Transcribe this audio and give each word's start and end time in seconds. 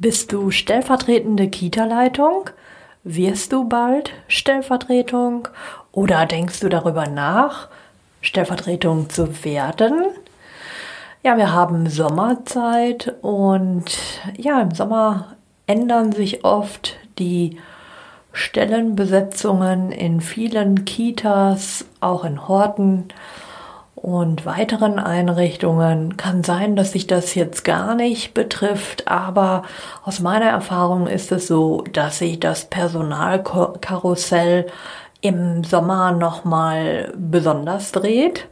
Bist 0.00 0.32
du 0.32 0.50
stellvertretende 0.50 1.48
Kita-Leitung? 1.48 2.48
Wirst 3.04 3.52
du 3.52 3.68
bald 3.68 4.12
Stellvertretung? 4.28 5.46
Oder 5.92 6.24
denkst 6.24 6.60
du 6.60 6.70
darüber 6.70 7.06
nach, 7.06 7.68
Stellvertretung 8.22 9.10
zu 9.10 9.44
werden? 9.44 10.06
Ja, 11.22 11.36
wir 11.36 11.52
haben 11.52 11.90
Sommerzeit 11.90 13.14
und 13.20 13.84
ja, 14.38 14.62
im 14.62 14.70
Sommer 14.70 15.36
ändern 15.66 16.12
sich 16.12 16.46
oft 16.46 16.96
die 17.18 17.58
Stellenbesetzungen 18.32 19.92
in 19.92 20.22
vielen 20.22 20.86
Kitas, 20.86 21.84
auch 22.00 22.24
in 22.24 22.48
Horten 22.48 23.08
und 24.02 24.46
weiteren 24.46 24.98
Einrichtungen. 24.98 26.16
Kann 26.16 26.42
sein, 26.42 26.74
dass 26.74 26.92
sich 26.92 27.06
das 27.06 27.34
jetzt 27.34 27.64
gar 27.64 27.94
nicht 27.94 28.32
betrifft, 28.32 29.08
aber 29.08 29.62
aus 30.04 30.20
meiner 30.20 30.46
Erfahrung 30.46 31.06
ist 31.06 31.32
es 31.32 31.46
so, 31.46 31.84
dass 31.92 32.18
sich 32.18 32.40
das 32.40 32.64
Personalkarussell 32.64 34.66
im 35.20 35.64
Sommer 35.64 36.12
nochmal 36.12 37.12
besonders 37.16 37.92
dreht. 37.92 38.48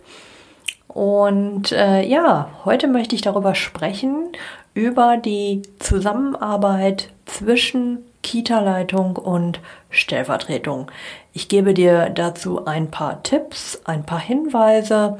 Und 0.88 1.72
äh, 1.72 2.02
ja, 2.02 2.50
heute 2.64 2.86
möchte 2.86 3.14
ich 3.14 3.22
darüber 3.22 3.54
sprechen, 3.54 4.32
über 4.74 5.16
die 5.16 5.62
Zusammenarbeit 5.78 7.08
zwischen 7.24 8.04
Kita-Leitung 8.28 9.16
und 9.16 9.60
Stellvertretung. 9.88 10.90
Ich 11.32 11.48
gebe 11.48 11.72
dir 11.72 12.10
dazu 12.10 12.66
ein 12.66 12.90
paar 12.90 13.22
Tipps, 13.22 13.80
ein 13.86 14.04
paar 14.04 14.20
Hinweise, 14.20 15.16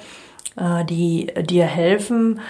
äh, 0.59 0.85
die 0.85 1.33
dir 1.41 1.65
helfen, 1.65 2.41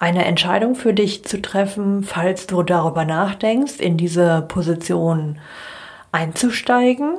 eine 0.00 0.24
Entscheidung 0.24 0.74
für 0.74 0.92
dich 0.92 1.24
zu 1.24 1.40
treffen, 1.40 2.02
falls 2.02 2.48
du 2.48 2.64
darüber 2.64 3.04
nachdenkst, 3.04 3.76
in 3.78 3.96
diese 3.96 4.42
Position 4.48 5.38
einzusteigen. 6.10 7.18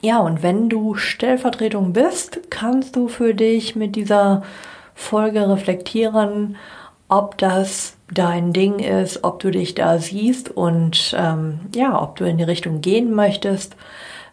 Ja, 0.00 0.20
und 0.20 0.44
wenn 0.44 0.68
du 0.68 0.94
Stellvertretung 0.94 1.92
bist, 1.92 2.48
kannst 2.48 2.94
du 2.94 3.08
für 3.08 3.34
dich 3.34 3.74
mit 3.74 3.96
dieser 3.96 4.42
Folge 4.94 5.48
reflektieren, 5.48 6.56
ob 7.08 7.38
das 7.38 7.96
dein 8.12 8.52
Ding 8.52 8.78
ist, 8.78 9.24
ob 9.24 9.40
du 9.40 9.50
dich 9.50 9.74
da 9.74 9.98
siehst 9.98 10.50
und 10.50 11.14
ähm, 11.16 11.60
ja, 11.74 12.00
ob 12.00 12.16
du 12.16 12.24
in 12.24 12.38
die 12.38 12.44
Richtung 12.44 12.80
gehen 12.80 13.14
möchtest. 13.14 13.76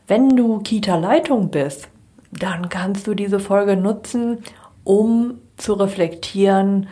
Wenn 0.07 0.35
du 0.35 0.59
Kita-Leitung 0.59 1.49
bist, 1.49 1.87
dann 2.31 2.69
kannst 2.69 3.07
du 3.07 3.13
diese 3.13 3.39
Folge 3.39 3.77
nutzen, 3.77 4.39
um 4.83 5.39
zu 5.57 5.73
reflektieren, 5.73 6.87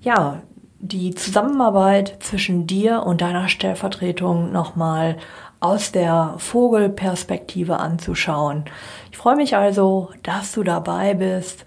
ja, 0.00 0.42
die 0.80 1.14
Zusammenarbeit 1.14 2.18
zwischen 2.20 2.66
dir 2.66 3.02
und 3.02 3.20
deiner 3.20 3.48
Stellvertretung 3.48 4.52
nochmal 4.52 5.16
aus 5.60 5.90
der 5.90 6.34
Vogelperspektive 6.38 7.78
anzuschauen. 7.78 8.64
Ich 9.10 9.18
freue 9.18 9.34
mich 9.34 9.56
also, 9.56 10.10
dass 10.22 10.52
du 10.52 10.62
dabei 10.62 11.14
bist. 11.14 11.64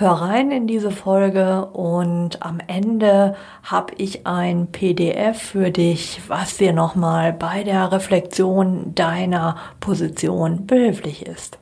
Hör 0.00 0.12
rein 0.12 0.50
in 0.50 0.66
diese 0.66 0.90
Folge 0.90 1.66
und 1.66 2.40
am 2.40 2.58
Ende 2.66 3.36
habe 3.62 3.92
ich 3.98 4.26
ein 4.26 4.72
PDF 4.72 5.42
für 5.42 5.70
dich, 5.70 6.22
was 6.26 6.56
dir 6.56 6.72
nochmal 6.72 7.34
bei 7.34 7.64
der 7.64 7.92
Reflexion 7.92 8.94
deiner 8.94 9.56
Position 9.78 10.64
behilflich 10.64 11.26
ist. 11.26 11.58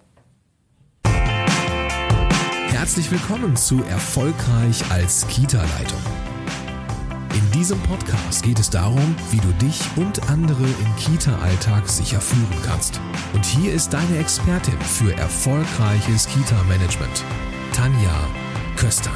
Herzlich 2.69 3.11
willkommen 3.11 3.57
zu 3.57 3.83
Erfolgreich 3.91 4.89
als 4.93 5.27
Kita-Leitung. 5.27 5.99
In 7.35 7.51
diesem 7.51 7.81
Podcast 7.81 8.45
geht 8.45 8.61
es 8.61 8.71
darum, 8.71 9.17
wie 9.33 9.41
du 9.41 9.49
dich 9.67 9.81
und 9.97 10.31
andere 10.31 10.63
im 10.63 10.97
Kita-Alltag 10.97 11.89
sicher 11.89 12.21
führen 12.21 12.63
kannst. 12.65 13.01
Und 13.35 13.45
hier 13.45 13.73
ist 13.73 13.93
deine 13.93 14.19
Expertin 14.19 14.79
für 14.81 15.13
erfolgreiches 15.17 16.29
Kita-Management. 16.29 17.25
Tanja 17.79 18.11
Köster. 18.75 19.13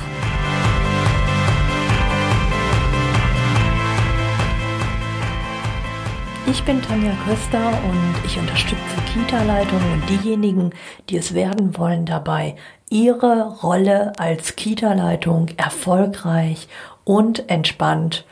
Ich 6.47 6.63
bin 6.63 6.81
Tanja 6.81 7.11
Köster 7.27 7.59
und 7.83 8.25
ich 8.25 8.39
unterstütze 8.39 8.79
Kita-Leitungen 9.13 9.95
und 9.95 10.09
diejenigen, 10.09 10.71
die 11.11 11.17
es 11.17 11.35
werden 11.35 11.77
wollen, 11.77 12.07
dabei, 12.07 12.55
ihre 12.89 13.49
Rolle 13.65 14.13
als 14.19 14.55
Kita-Leitung 14.55 15.49
erfolgreich 15.57 16.69
und 17.03 17.51
entspannt 17.51 18.25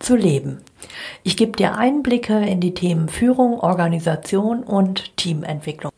zu 0.00 0.16
leben. 0.16 0.58
Ich 1.22 1.38
gebe 1.38 1.52
dir 1.52 1.78
Einblicke 1.78 2.38
in 2.38 2.60
die 2.60 2.74
Themen 2.74 3.08
Führung, 3.08 3.58
Organisation 3.58 4.64
und 4.64 5.16
Teamentwicklung. 5.16 5.92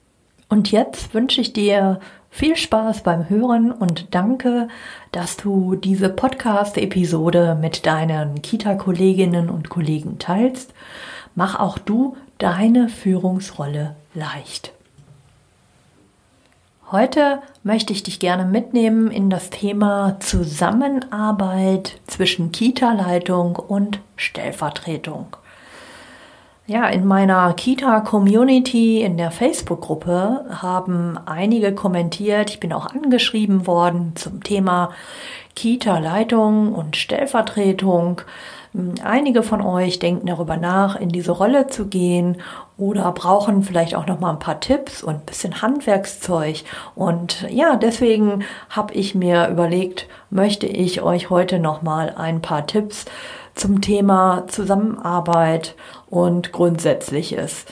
Und 0.48 0.70
jetzt 0.70 1.12
wünsche 1.12 1.40
ich 1.40 1.52
dir 1.52 1.98
viel 2.30 2.56
Spaß 2.56 3.02
beim 3.02 3.28
Hören 3.28 3.72
und 3.72 4.14
danke, 4.14 4.68
dass 5.12 5.36
du 5.36 5.74
diese 5.74 6.08
Podcast-Episode 6.08 7.58
mit 7.60 7.84
deinen 7.84 8.40
Kita-Kolleginnen 8.40 9.50
und 9.50 9.68
Kollegen 9.68 10.18
teilst. 10.18 10.72
Mach 11.34 11.58
auch 11.58 11.78
du 11.78 12.16
deine 12.38 12.88
Führungsrolle 12.88 13.96
leicht. 14.14 14.72
Heute 16.90 17.40
möchte 17.62 17.92
ich 17.92 18.02
dich 18.02 18.18
gerne 18.18 18.44
mitnehmen 18.44 19.12
in 19.12 19.30
das 19.30 19.50
Thema 19.50 20.16
Zusammenarbeit 20.18 22.00
zwischen 22.08 22.50
Kita-Leitung 22.50 23.56
und 23.56 24.00
Stellvertretung. 24.16 25.36
Ja, 26.70 26.86
in 26.86 27.04
meiner 27.04 27.52
Kita-Community 27.52 29.02
in 29.02 29.16
der 29.16 29.32
Facebook-Gruppe 29.32 30.44
haben 30.50 31.18
einige 31.26 31.74
kommentiert. 31.74 32.48
Ich 32.50 32.60
bin 32.60 32.72
auch 32.72 32.86
angeschrieben 32.86 33.66
worden 33.66 34.12
zum 34.14 34.44
Thema 34.44 34.90
Kita-Leitung 35.56 36.72
und 36.72 36.96
Stellvertretung. 36.96 38.20
Einige 39.02 39.42
von 39.42 39.62
euch 39.62 39.98
denken 39.98 40.28
darüber 40.28 40.56
nach, 40.58 40.94
in 40.94 41.08
diese 41.08 41.32
Rolle 41.32 41.66
zu 41.66 41.88
gehen 41.88 42.36
oder 42.78 43.10
brauchen 43.10 43.64
vielleicht 43.64 43.96
auch 43.96 44.06
noch 44.06 44.20
mal 44.20 44.30
ein 44.30 44.38
paar 44.38 44.60
Tipps 44.60 45.02
und 45.02 45.14
ein 45.14 45.26
bisschen 45.26 45.62
Handwerkszeug. 45.62 46.62
Und 46.94 47.48
ja, 47.50 47.74
deswegen 47.74 48.44
habe 48.68 48.94
ich 48.94 49.16
mir 49.16 49.48
überlegt, 49.48 50.06
möchte 50.30 50.68
ich 50.68 51.02
euch 51.02 51.30
heute 51.30 51.58
noch 51.58 51.82
mal 51.82 52.14
ein 52.16 52.40
paar 52.40 52.64
Tipps 52.68 53.06
zum 53.60 53.82
Thema 53.82 54.44
Zusammenarbeit 54.48 55.74
und 56.08 56.50
Grundsätzliches 56.50 57.66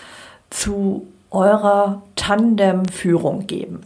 zu 0.50 1.06
eurer 1.31 2.03
Tandemführung 2.15 3.47
geben. 3.47 3.81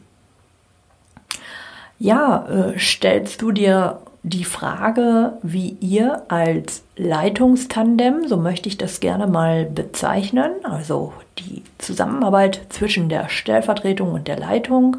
Ja, 2.00 2.44
äh, 2.48 2.78
stellst 2.78 3.40
du 3.40 3.52
dir 3.52 4.00
die 4.24 4.44
Frage, 4.44 5.34
wie 5.42 5.76
ihr 5.80 6.22
als 6.28 6.82
Leitungstandem, 6.96 8.26
so 8.26 8.36
möchte 8.36 8.68
ich 8.68 8.78
das 8.78 8.98
gerne 8.98 9.28
mal 9.28 9.64
bezeichnen, 9.64 10.50
also 10.64 11.12
die 11.38 11.62
Zusammenarbeit 11.78 12.62
zwischen 12.68 13.08
der 13.08 13.28
Stellvertretung 13.28 14.12
und 14.12 14.26
der 14.26 14.38
Leitung, 14.38 14.96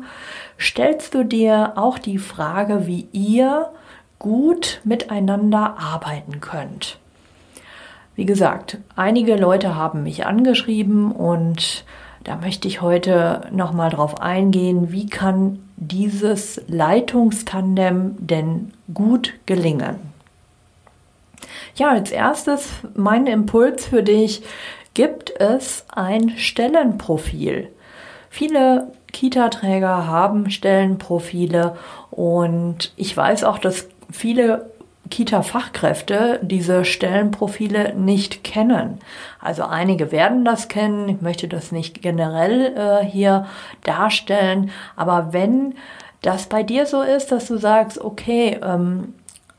stellst 0.58 1.14
du 1.14 1.26
dir 1.26 1.74
auch 1.76 2.00
die 2.00 2.18
Frage, 2.18 2.88
wie 2.88 3.08
ihr 3.12 3.70
gut 4.24 4.80
miteinander 4.86 5.76
arbeiten 5.78 6.40
könnt. 6.40 6.98
Wie 8.16 8.26
gesagt, 8.26 8.78
einige 8.96 9.36
Leute 9.36 9.76
haben 9.76 10.04
mich 10.04 10.26
angeschrieben 10.26 11.12
und 11.12 11.84
da 12.24 12.38
möchte 12.38 12.70
ich 12.70 12.82
heute 12.82 13.42
nochmal 13.52 13.90
drauf 13.90 14.22
eingehen, 14.22 14.94
wie 14.94 15.08
kann 15.08 15.60
dieses 15.76 16.62
Leitungstandem 16.68 18.16
denn 18.18 18.72
gut 18.94 19.34
gelingen? 19.46 19.98
Ja, 21.76 21.90
als 21.90 22.10
erstes 22.12 22.70
mein 22.96 23.28
Impuls 23.28 23.86
für 23.88 24.04
dich, 24.04 24.44
gibt 24.94 25.38
es 25.42 25.86
ein 25.94 26.30
Stellenprofil. 26.38 27.68
Viele 28.30 28.88
Kita-Träger 29.12 30.08
haben 30.08 30.50
Stellenprofile 30.50 31.76
und 32.10 32.94
ich 32.96 33.16
weiß 33.16 33.44
auch, 33.44 33.58
dass 33.58 33.88
viele 34.12 34.72
Kita-Fachkräfte 35.10 36.40
diese 36.42 36.86
Stellenprofile 36.86 37.94
nicht 37.96 38.44
kennen. 38.44 39.00
Also 39.40 39.64
einige 39.64 40.12
werden 40.12 40.46
das 40.46 40.70
kennen, 40.70 41.08
ich 41.10 41.22
möchte 41.22 41.48
das 41.48 41.72
nicht 41.72 42.02
generell 42.02 42.76
äh, 42.76 43.06
hier 43.06 43.46
darstellen, 43.84 44.72
aber 44.96 45.34
wenn 45.34 45.76
das 46.22 46.48
bei 46.48 46.64
dir 46.64 46.86
so 46.86 47.02
ist, 47.02 47.32
dass 47.32 47.48
du 47.48 47.58
sagst, 47.58 48.00
okay, 48.00 48.60
ähm, 48.64 49.14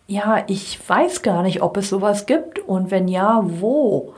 ja, 0.06 0.42
ich 0.48 0.78
weiß 0.88 1.22
gar 1.22 1.42
nicht, 1.42 1.62
ob 1.62 1.76
es 1.76 1.88
sowas 1.88 2.26
gibt 2.26 2.58
und 2.58 2.90
wenn 2.90 3.06
ja, 3.06 3.40
wo? 3.44 4.14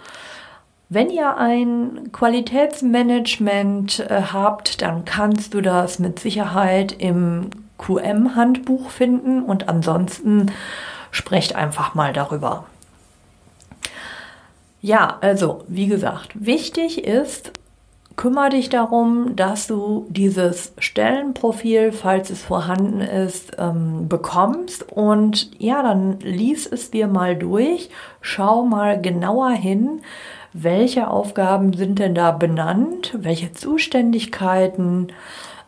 Wenn 0.89 1.11
ihr 1.11 1.37
ein 1.37 2.11
Qualitätsmanagement 2.13 4.01
äh, 4.09 4.23
habt, 4.33 4.81
dann 4.81 5.05
kannst 5.05 5.53
du 5.55 5.61
das 5.61 5.99
mit 5.99 6.21
Sicherheit 6.21 6.93
im 6.93 7.51
QM-Handbuch 7.79 8.91
finden 8.91 9.43
und 9.43 9.69
ansonsten 9.69 10.53
sprecht 11.11 11.55
einfach 11.55 11.95
mal 11.95 12.13
darüber. 12.13 12.65
Ja, 14.83 15.19
also 15.21 15.65
wie 15.69 15.87
gesagt, 15.87 16.31
wichtig 16.35 17.05
ist, 17.05 17.53
kümmere 18.17 18.51
dich 18.51 18.69
darum, 18.69 19.37
dass 19.37 19.67
du 19.67 20.07
dieses 20.09 20.73
Stellenprofil, 20.79 21.93
falls 21.93 22.31
es 22.31 22.43
vorhanden 22.43 23.01
ist, 23.01 23.57
ähm, 23.59 24.09
bekommst. 24.09 24.91
Und 24.91 25.51
ja, 25.61 25.83
dann 25.83 26.21
lies 26.21 26.67
es 26.67 26.91
dir 26.91 27.09
mal 27.09 27.37
durch, 27.37 27.91
schau 28.21 28.65
mal 28.65 29.01
genauer 29.01 29.51
hin, 29.51 30.01
welche 30.53 31.09
Aufgaben 31.09 31.75
sind 31.75 31.99
denn 31.99 32.15
da 32.15 32.31
benannt, 32.31 33.15
welche 33.19 33.53
Zuständigkeiten, 33.53 35.09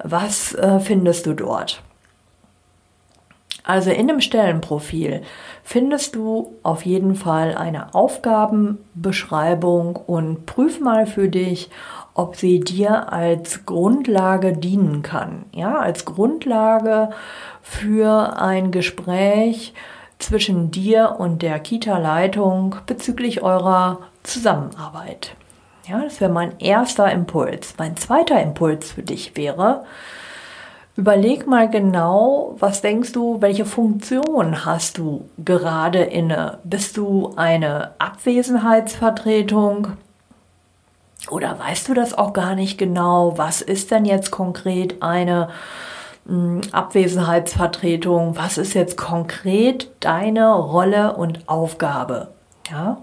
was 0.03 0.55
äh, 0.55 0.81
findest 0.81 1.27
du 1.27 1.35
dort. 1.35 1.83
Also 3.69 3.91
in 3.91 4.09
dem 4.09 4.21
Stellenprofil 4.23 5.21
findest 5.63 6.17
du 6.17 6.57
auf 6.63 6.87
jeden 6.87 7.15
Fall 7.15 7.55
eine 7.55 7.95
Aufgabenbeschreibung 7.95 9.95
und 9.95 10.47
prüf 10.47 10.81
mal 10.81 11.07
für 11.07 11.29
dich, 11.29 11.69
ob 12.15 12.37
sie 12.37 12.61
dir 12.61 13.13
als 13.13 13.67
Grundlage 13.67 14.55
dienen 14.55 15.03
kann. 15.03 15.45
Ja, 15.53 15.81
als 15.81 16.07
Grundlage 16.07 17.11
für 17.61 18.41
ein 18.41 18.71
Gespräch 18.71 19.75
zwischen 20.19 20.71
dir 20.71 21.17
und 21.19 21.43
der 21.43 21.59
Kita-Leitung 21.59 22.77
bezüglich 22.87 23.43
eurer 23.43 23.99
Zusammenarbeit. 24.23 25.35
Ja, 25.87 26.03
das 26.03 26.23
wäre 26.23 26.33
mein 26.33 26.59
erster 26.59 27.13
Impuls. 27.13 27.75
Mein 27.77 27.99
zweiter 27.99 28.41
Impuls 28.41 28.93
für 28.93 29.03
dich 29.03 29.37
wäre, 29.37 29.85
überleg 30.99 31.47
mal 31.47 31.71
genau, 31.71 32.57
was 32.59 32.83
denkst 32.83 33.13
du, 33.13 33.41
welche 33.41 33.65
Funktion 33.65 34.65
hast 34.65 34.99
du 34.99 35.29
gerade 35.39 36.01
inne? 36.01 36.59
Bist 36.65 36.97
du 36.97 37.35
eine 37.37 37.93
Abwesenheitsvertretung? 38.01 39.93
Oder 41.31 41.57
weißt 41.57 41.89
du 41.89 41.95
das 41.95 42.19
auch 42.19 42.33
gar 42.33 42.57
nicht 42.57 42.79
genau? 42.79 43.39
Was 43.39 43.63
ist 43.63 43.93
denn 43.93 44.07
jetzt 44.07 44.33
konkret 44.33 45.01
eine 45.01 45.51
hm, 46.27 46.63
Abwesenheitsvertretung? 46.73 48.37
Was 48.37 48.59
ist 48.59 48.75
jetzt 48.75 48.97
konkret 48.97 49.93
deine 50.01 50.53
Rolle 50.53 51.15
und 51.17 51.49
Aufgabe? 51.49 52.33
Ja? 52.73 52.99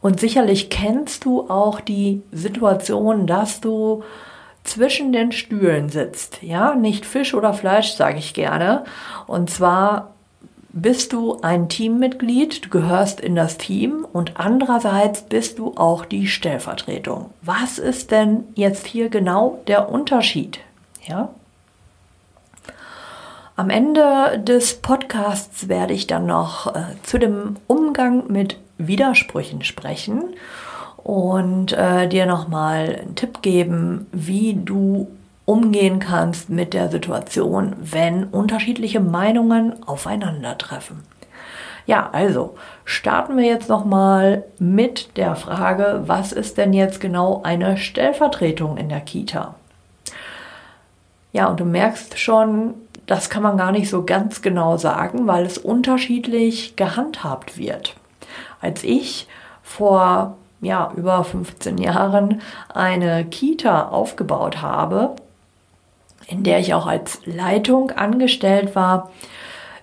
Und 0.00 0.18
sicherlich 0.18 0.70
kennst 0.70 1.24
du 1.24 1.48
auch 1.48 1.80
die 1.80 2.22
Situation, 2.32 3.28
dass 3.28 3.60
du 3.60 4.02
zwischen 4.64 5.12
den 5.12 5.32
Stühlen 5.32 5.88
sitzt. 5.88 6.42
Ja, 6.42 6.74
nicht 6.74 7.04
Fisch 7.04 7.34
oder 7.34 7.52
Fleisch, 7.52 7.92
sage 7.92 8.18
ich 8.18 8.34
gerne. 8.34 8.84
Und 9.26 9.50
zwar 9.50 10.12
bist 10.72 11.12
du 11.12 11.38
ein 11.42 11.68
Teammitglied, 11.68 12.64
du 12.64 12.68
gehörst 12.70 13.20
in 13.20 13.34
das 13.34 13.58
Team 13.58 14.06
und 14.10 14.38
andererseits 14.38 15.22
bist 15.22 15.58
du 15.58 15.74
auch 15.76 16.06
die 16.06 16.26
Stellvertretung. 16.26 17.30
Was 17.42 17.78
ist 17.78 18.10
denn 18.10 18.44
jetzt 18.54 18.86
hier 18.86 19.10
genau 19.10 19.60
der 19.66 19.90
Unterschied? 19.90 20.60
Ja? 21.06 21.28
Am 23.54 23.68
Ende 23.68 24.40
des 24.42 24.74
Podcasts 24.80 25.68
werde 25.68 25.92
ich 25.92 26.06
dann 26.06 26.24
noch 26.24 26.74
äh, 26.74 26.84
zu 27.02 27.18
dem 27.18 27.56
Umgang 27.66 28.32
mit 28.32 28.56
Widersprüchen 28.78 29.62
sprechen 29.62 30.34
und 31.04 31.72
äh, 31.72 32.08
dir 32.08 32.26
nochmal 32.26 33.00
einen 33.00 33.14
Tipp 33.14 33.42
geben, 33.42 34.06
wie 34.12 34.54
du 34.54 35.08
umgehen 35.44 35.98
kannst 35.98 36.50
mit 36.50 36.72
der 36.72 36.88
Situation, 36.88 37.74
wenn 37.80 38.24
unterschiedliche 38.24 39.00
Meinungen 39.00 39.82
aufeinandertreffen. 39.86 41.02
Ja, 41.86 42.10
also 42.12 42.54
starten 42.84 43.36
wir 43.36 43.44
jetzt 43.44 43.68
nochmal 43.68 44.44
mit 44.60 45.16
der 45.16 45.34
Frage, 45.34 46.04
was 46.06 46.30
ist 46.30 46.56
denn 46.58 46.72
jetzt 46.72 47.00
genau 47.00 47.42
eine 47.42 47.76
Stellvertretung 47.76 48.76
in 48.76 48.88
der 48.88 49.00
Kita? 49.00 49.56
Ja, 51.32 51.46
und 51.46 51.58
du 51.58 51.64
merkst 51.64 52.20
schon, 52.20 52.74
das 53.06 53.30
kann 53.30 53.42
man 53.42 53.56
gar 53.56 53.72
nicht 53.72 53.90
so 53.90 54.04
ganz 54.04 54.42
genau 54.42 54.76
sagen, 54.76 55.26
weil 55.26 55.44
es 55.44 55.58
unterschiedlich 55.58 56.76
gehandhabt 56.76 57.58
wird. 57.58 57.96
Als 58.60 58.84
ich 58.84 59.26
vor 59.64 60.36
ja, 60.62 60.92
über 60.96 61.22
15 61.24 61.76
Jahren 61.76 62.40
eine 62.72 63.24
Kita 63.26 63.88
aufgebaut 63.88 64.62
habe, 64.62 65.16
in 66.28 66.44
der 66.44 66.60
ich 66.60 66.72
auch 66.72 66.86
als 66.86 67.20
Leitung 67.26 67.90
angestellt 67.90 68.74
war, 68.74 69.10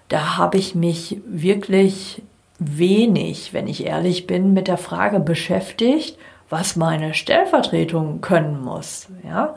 da 0.08 0.38
habe 0.38 0.58
ich 0.58 0.74
mich 0.74 1.22
wirklich 1.28 2.24
wenig, 2.58 3.54
wenn 3.54 3.68
ich 3.68 3.86
ehrlich 3.86 4.26
bin, 4.26 4.54
mit 4.54 4.68
der 4.68 4.78
Frage 4.78 5.20
beschäftigt, 5.20 6.18
was 6.50 6.76
meine 6.76 7.14
Stellvertretung 7.14 8.22
können 8.22 8.64
muss. 8.64 9.08
Ja? 9.24 9.56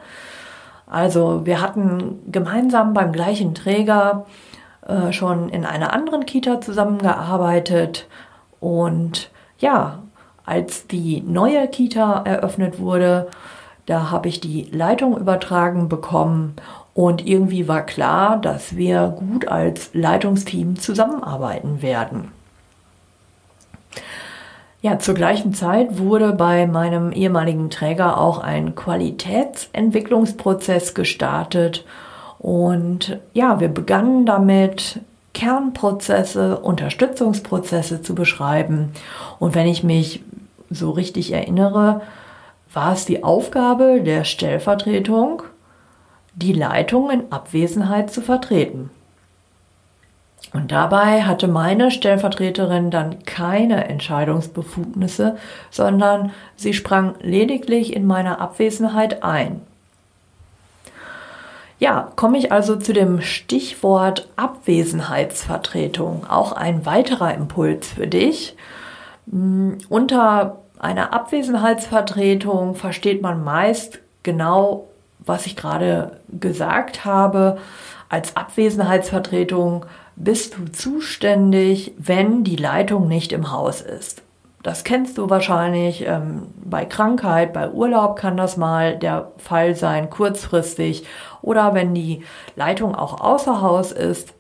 Also 0.87 1.47
wir 1.47 1.61
hatten 1.61 2.21
gemeinsam 2.31 2.95
beim 2.95 3.13
gleichen 3.13 3.55
Träger 3.55 4.27
äh, 4.87 5.13
schon 5.13 5.49
in 5.49 5.65
einer 5.65 5.93
anderen 5.93 6.27
Kita 6.27 6.61
zusammengearbeitet 6.61 8.09
und 8.61 9.31
ja, 9.59 10.03
als 10.53 10.87
die 10.87 11.23
neue 11.23 11.67
Kita 11.67 12.25
eröffnet 12.27 12.79
wurde, 12.79 13.29
da 13.87 14.11
habe 14.11 14.29
ich 14.29 14.39
die 14.39 14.69
Leitung 14.71 15.17
übertragen 15.17 15.89
bekommen 15.89 16.57
und 16.93 17.27
irgendwie 17.27 17.69
war 17.69 17.87
klar, 17.87 18.37
dass 18.37 18.77
wir 18.77 19.17
gut 19.19 19.49
als 19.49 19.89
Leitungsteam 19.95 20.79
zusammenarbeiten 20.79 21.81
werden. 21.81 22.33
Ja, 24.83 24.99
zur 24.99 25.15
gleichen 25.15 25.55
Zeit 25.55 25.99
wurde 25.99 26.35
bei 26.35 26.67
meinem 26.67 27.13
ehemaligen 27.13 27.71
Träger 27.71 28.21
auch 28.21 28.41
ein 28.41 28.75
Qualitätsentwicklungsprozess 28.75 30.93
gestartet 30.93 31.87
und 32.39 33.19
ja, 33.33 33.59
wir 33.59 33.69
begannen 33.69 34.27
damit, 34.27 35.01
Kernprozesse, 35.35 36.59
Unterstützungsprozesse 36.59 38.03
zu 38.03 38.15
beschreiben. 38.15 38.93
Und 39.39 39.55
wenn 39.55 39.67
ich 39.67 39.83
mich 39.83 40.23
so 40.75 40.91
richtig 40.91 41.33
erinnere, 41.33 42.03
war 42.73 42.93
es 42.93 43.05
die 43.05 43.23
Aufgabe 43.23 44.01
der 44.03 44.25
Stellvertretung, 44.25 45.43
die 46.35 46.53
Leitung 46.53 47.11
in 47.11 47.31
Abwesenheit 47.31 48.11
zu 48.11 48.23
vertreten. 48.23 48.91
Und 50.53 50.71
dabei 50.71 51.23
hatte 51.23 51.49
meine 51.49 51.91
Stellvertreterin 51.91 52.91
dann 52.91 53.25
keine 53.25 53.89
Entscheidungsbefugnisse, 53.89 55.37
sondern 55.71 56.33
sie 56.57 56.75
sprang 56.75 57.15
lediglich 57.21 57.95
in 57.97 58.07
meiner 58.07 58.41
Abwesenheit 58.41 59.23
ein. 59.23 59.63
Ja, 61.79 62.13
komme 62.15 62.39
ich 62.39 62.53
also 62.53 62.77
zu 62.77 62.93
dem 62.93 63.23
Stichwort 63.23 64.29
Abwesenheitsvertretung. 64.37 66.27
Auch 66.29 66.53
ein 66.53 66.87
weiterer 66.87 67.35
Impuls 67.35 67.89
für 67.89 68.07
dich. 68.07 68.55
Hm, 69.29 69.79
unter 69.89 70.62
einer 70.83 71.13
Abwesenheitsvertretung 71.13 72.75
versteht 72.75 73.23
man 73.23 73.45
meist 73.45 74.01
genau, 74.23 74.89
was 75.21 75.47
ich 75.47 75.57
gerade 75.57 76.21
gesagt 76.29 77.05
habe. 77.05 77.59
Als 78.09 78.37
Abwesenheitsvertretung 78.37 79.87
bist 80.17 80.59
du 80.59 80.67
zuständig, 80.67 81.93
wenn 81.97 82.45
die 82.45 82.57
Leitung 82.57 83.09
nicht 83.09 83.33
im 83.33 83.53
Haus 83.53 83.81
ist. 83.81 84.23
Das 84.63 84.85
kennst 84.85 85.19
du 85.19 85.31
wahrscheinlich. 85.31 86.05
Ähm, 86.07 86.49
bei 86.65 86.85
Krankheit, 86.85 87.53
bei 87.53 87.71
Urlaub 87.71 88.17
kann 88.17 88.37
das 88.37 88.57
mal 88.57 88.97
der 88.97 89.33
Fall 89.39 89.75
sein, 89.75 90.11
kurzfristig. 90.11 91.05
Oder 91.43 91.75
wenn 91.75 91.95
die 91.95 92.23
Leitung 92.55 92.95
auch 92.95 93.21
außer 93.21 93.61
Haus 93.61 93.93
ist. 93.93 94.35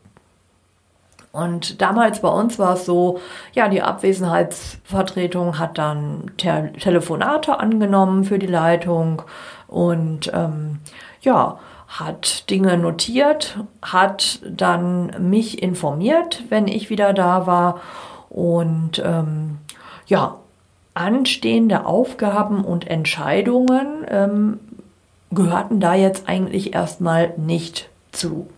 Und 1.32 1.80
damals 1.80 2.20
bei 2.20 2.28
uns 2.28 2.58
war 2.58 2.74
es 2.74 2.84
so, 2.84 3.18
ja, 3.54 3.68
die 3.68 3.80
Abwesenheitsvertretung 3.80 5.58
hat 5.58 5.78
dann 5.78 6.30
Te 6.36 6.72
Telefonate 6.78 7.58
angenommen 7.58 8.24
für 8.24 8.38
die 8.38 8.46
Leitung 8.46 9.22
und 9.66 10.30
ähm, 10.34 10.80
ja, 11.22 11.58
hat 11.88 12.50
Dinge 12.50 12.76
notiert, 12.76 13.58
hat 13.80 14.40
dann 14.48 15.30
mich 15.30 15.62
informiert, 15.62 16.42
wenn 16.50 16.68
ich 16.68 16.90
wieder 16.90 17.14
da 17.14 17.46
war 17.46 17.80
und 18.28 19.02
ähm, 19.04 19.58
ja, 20.06 20.36
anstehende 20.94 21.86
Aufgaben 21.86 22.64
und 22.64 22.86
Entscheidungen 22.86 24.04
ähm, 24.08 24.60
gehörten 25.30 25.80
da 25.80 25.94
jetzt 25.94 26.28
eigentlich 26.28 26.74
erstmal 26.74 27.32
nicht 27.38 27.88
zu. 28.10 28.48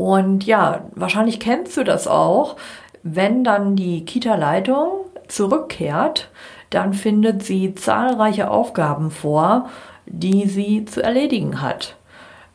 Und 0.00 0.46
ja, 0.46 0.84
wahrscheinlich 0.94 1.40
kennst 1.40 1.76
du 1.76 1.84
das 1.84 2.08
auch, 2.08 2.56
wenn 3.02 3.44
dann 3.44 3.76
die 3.76 4.06
Kita-Leitung 4.06 4.88
zurückkehrt, 5.28 6.30
dann 6.70 6.94
findet 6.94 7.42
sie 7.42 7.74
zahlreiche 7.74 8.50
Aufgaben 8.50 9.10
vor, 9.10 9.68
die 10.06 10.48
sie 10.48 10.86
zu 10.86 11.02
erledigen 11.02 11.60
hat. 11.60 11.96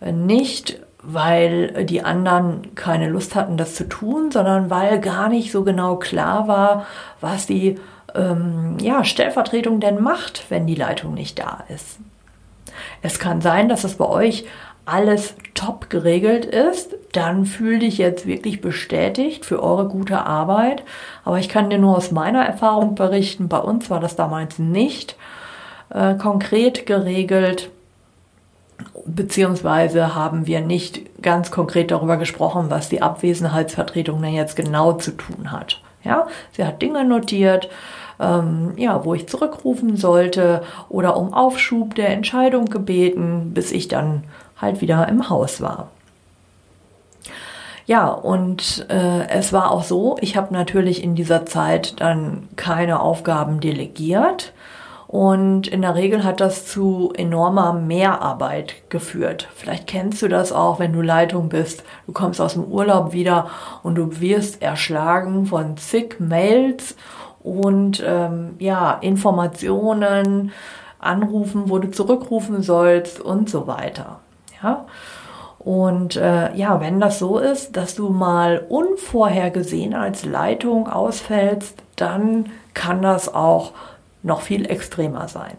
Nicht 0.01 0.79
weil 1.03 1.85
die 1.85 2.01
anderen 2.01 2.73
keine 2.73 3.09
Lust 3.09 3.35
hatten, 3.35 3.57
das 3.57 3.75
zu 3.75 3.87
tun, 3.87 4.31
sondern 4.31 4.71
weil 4.71 4.99
gar 4.99 5.29
nicht 5.29 5.51
so 5.51 5.63
genau 5.63 5.97
klar 5.97 6.47
war, 6.47 6.87
was 7.21 7.45
die 7.45 7.77
ähm, 8.15 8.77
ja, 8.81 9.03
Stellvertretung 9.03 9.79
denn 9.79 10.01
macht, 10.01 10.45
wenn 10.49 10.65
die 10.65 10.73
Leitung 10.73 11.13
nicht 11.13 11.37
da 11.37 11.63
ist. 11.69 11.99
Es 13.03 13.19
kann 13.19 13.41
sein, 13.41 13.69
dass 13.69 13.83
es 13.83 13.97
bei 13.97 14.07
euch 14.07 14.45
alles 14.86 15.36
top 15.56 15.89
geregelt 15.89 16.46
ist, 16.46 16.96
dann 17.12 17.46
fühl 17.46 17.80
dich 17.80 17.98
jetzt 17.98 18.27
wirklich 18.27 18.62
bestätigt 18.62 19.46
für 19.46 19.63
eure 19.63 19.88
gute 19.88 20.25
Arbeit. 20.25 20.84
Aber 21.24 21.39
ich 21.39 21.50
kann 21.50 21.70
dir 21.70 21.80
nur 21.80 21.98
aus 21.98 22.12
meiner 22.12 22.46
Erfahrung 22.46 22.96
berichten, 22.96 23.48
bei 23.48 23.58
uns 23.58 23.89
war 23.89 24.00
das 24.00 24.15
damals 24.15 24.60
nicht 24.60 25.15
äh, 25.89 26.15
konkret 26.15 26.86
geregelt, 26.86 27.70
beziehungsweise 29.06 30.15
haben 30.15 30.48
wir 30.48 30.62
nicht 30.62 31.22
ganz 31.22 31.51
konkret 31.51 31.92
darüber 31.92 32.18
gesprochen, 32.18 32.65
was 32.70 32.89
die 32.89 33.01
Abwesenheitsvertretung 33.01 34.22
denn 34.22 34.34
jetzt 34.34 34.56
genau 34.56 34.94
zu 34.94 35.12
tun 35.12 35.51
hat. 35.51 35.82
Ja, 36.04 36.27
sie 36.51 36.63
hat 36.63 36.82
Dinge 36.82 37.04
notiert, 37.06 37.70
ähm, 38.20 38.74
ja, 38.77 39.04
wo 39.04 39.13
ich 39.13 39.27
zurückrufen 39.27 39.98
sollte 39.98 40.62
oder 40.89 41.18
um 41.18 41.34
Aufschub 41.34 41.96
der 41.96 42.10
Entscheidung 42.10 42.65
gebeten, 42.65 43.51
bis 43.54 43.72
ich 43.72 43.88
dann 43.88 44.24
halt 44.65 44.81
wieder 44.81 45.07
im 45.07 45.29
Haus 45.29 45.62
war. 45.62 45.89
Ja, 47.88 48.10
und 48.10 48.88
äh, 48.89 49.27
es 49.29 49.53
war 49.53 49.72
auch 49.72 49.84
so, 49.84 50.17
ich 50.19 50.36
habe 50.36 50.51
natürlich 50.53 51.03
in 51.03 51.15
dieser 51.15 51.45
Zeit 51.45 52.01
dann 52.01 52.50
keine 52.55 53.00
Aufgaben 53.00 53.60
delegiert. 53.60 54.53
Und 55.07 55.67
in 55.67 55.84
der 55.84 55.93
Regel 55.93 56.24
hat 56.24 56.41
das 56.41 56.65
zu 56.65 57.13
enormer 57.15 57.74
Mehrarbeit 57.74 58.89
geführt. 58.89 59.48
Vielleicht 59.55 59.86
kennst 59.86 60.22
du 60.24 60.27
das 60.27 60.51
auch, 60.51 60.79
wenn 60.79 60.93
du 60.93 61.01
Leitung 61.01 61.48
bist. 61.48 61.84
Du 62.07 62.12
kommst 62.12 62.41
aus 62.41 62.53
dem 62.53 62.65
Urlaub 62.65 63.13
wieder 63.13 63.48
und 63.84 63.95
du 63.95 64.19
wirst 64.19 64.63
erschlagen 64.63 65.45
von 65.45 65.77
zig 65.77 66.19
Mails 66.19 66.95
und 67.43 68.03
ähm, 68.05 68.55
ja, 68.57 68.93
Informationen, 68.93 70.51
Anrufen, 70.98 71.69
wo 71.69 71.77
du 71.77 71.91
zurückrufen 71.91 72.63
sollst 72.63 73.22
und 73.22 73.48
so 73.48 73.67
weiter. 73.67 74.22
Ja. 74.65 74.86
Und 75.60 76.15
äh, 76.15 76.53
ja, 76.55 76.79
wenn 76.79 77.00
das 77.00 77.19
so 77.19 77.39
ist, 77.39 77.75
dass 77.75 77.95
du 77.95 78.10
mal 78.10 78.65
unvorhergesehen 78.69 79.95
als 79.95 80.25
Leitung 80.25 80.88
ausfällst, 80.88 81.77
dann 81.95 82.51
kann 82.74 83.01
das 83.01 83.34
auch 83.34 83.72
noch 84.22 84.41
viel 84.41 84.69
extremer 84.69 85.27
sein. 85.27 85.57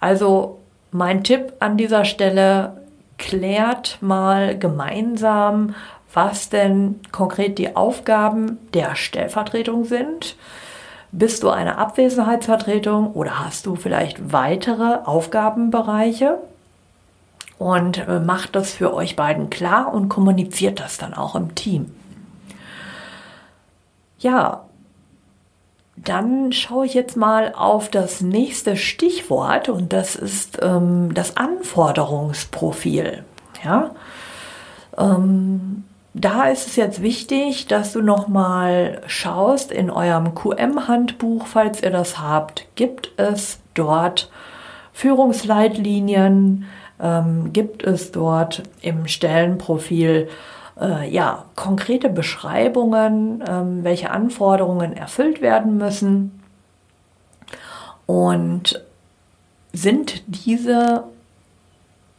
Also 0.00 0.60
mein 0.90 1.24
Tipp 1.24 1.52
an 1.60 1.76
dieser 1.76 2.04
Stelle, 2.04 2.74
klärt 3.18 3.98
mal 4.00 4.58
gemeinsam, 4.58 5.74
was 6.12 6.48
denn 6.48 7.00
konkret 7.12 7.58
die 7.58 7.76
Aufgaben 7.76 8.58
der 8.72 8.96
Stellvertretung 8.96 9.84
sind. 9.84 10.36
Bist 11.12 11.42
du 11.42 11.50
eine 11.50 11.78
Abwesenheitsvertretung 11.78 13.12
oder 13.12 13.44
hast 13.44 13.66
du 13.66 13.76
vielleicht 13.76 14.32
weitere 14.32 14.98
Aufgabenbereiche? 15.04 16.38
Und 17.58 18.06
äh, 18.08 18.20
macht 18.20 18.56
das 18.56 18.72
für 18.72 18.92
euch 18.92 19.16
beiden 19.16 19.50
klar 19.50 19.92
und 19.92 20.08
kommuniziert 20.08 20.80
das 20.80 20.98
dann 20.98 21.14
auch 21.14 21.34
im 21.34 21.54
Team. 21.54 21.92
Ja, 24.18 24.64
dann 25.96 26.52
schaue 26.52 26.86
ich 26.86 26.94
jetzt 26.94 27.16
mal 27.16 27.52
auf 27.54 27.88
das 27.88 28.20
nächste 28.20 28.76
Stichwort 28.76 29.68
und 29.68 29.92
das 29.92 30.16
ist 30.16 30.58
ähm, 30.62 31.14
das 31.14 31.36
Anforderungsprofil. 31.36 33.24
Ja, 33.64 33.90
ähm, 34.98 35.84
da 36.14 36.44
ist 36.44 36.66
es 36.68 36.76
jetzt 36.76 37.02
wichtig, 37.02 37.66
dass 37.66 37.92
du 37.92 38.00
noch 38.00 38.28
mal 38.28 39.02
schaust 39.06 39.72
in 39.72 39.90
eurem 39.90 40.34
QM-Handbuch, 40.34 41.46
falls 41.46 41.82
ihr 41.82 41.90
das 41.90 42.20
habt, 42.20 42.66
gibt 42.76 43.12
es 43.16 43.58
dort 43.74 44.30
Führungsleitlinien, 44.92 46.66
ähm, 47.00 47.52
gibt 47.52 47.84
es 47.84 48.12
dort 48.12 48.62
im 48.80 49.06
Stellenprofil 49.06 50.28
äh, 50.80 51.08
ja, 51.08 51.44
konkrete 51.54 52.08
Beschreibungen, 52.08 53.42
ähm, 53.48 53.84
welche 53.84 54.10
Anforderungen 54.10 54.96
erfüllt 54.96 55.40
werden 55.40 55.76
müssen. 55.76 56.40
Und 58.06 58.84
sind 59.72 60.22
diese 60.26 61.04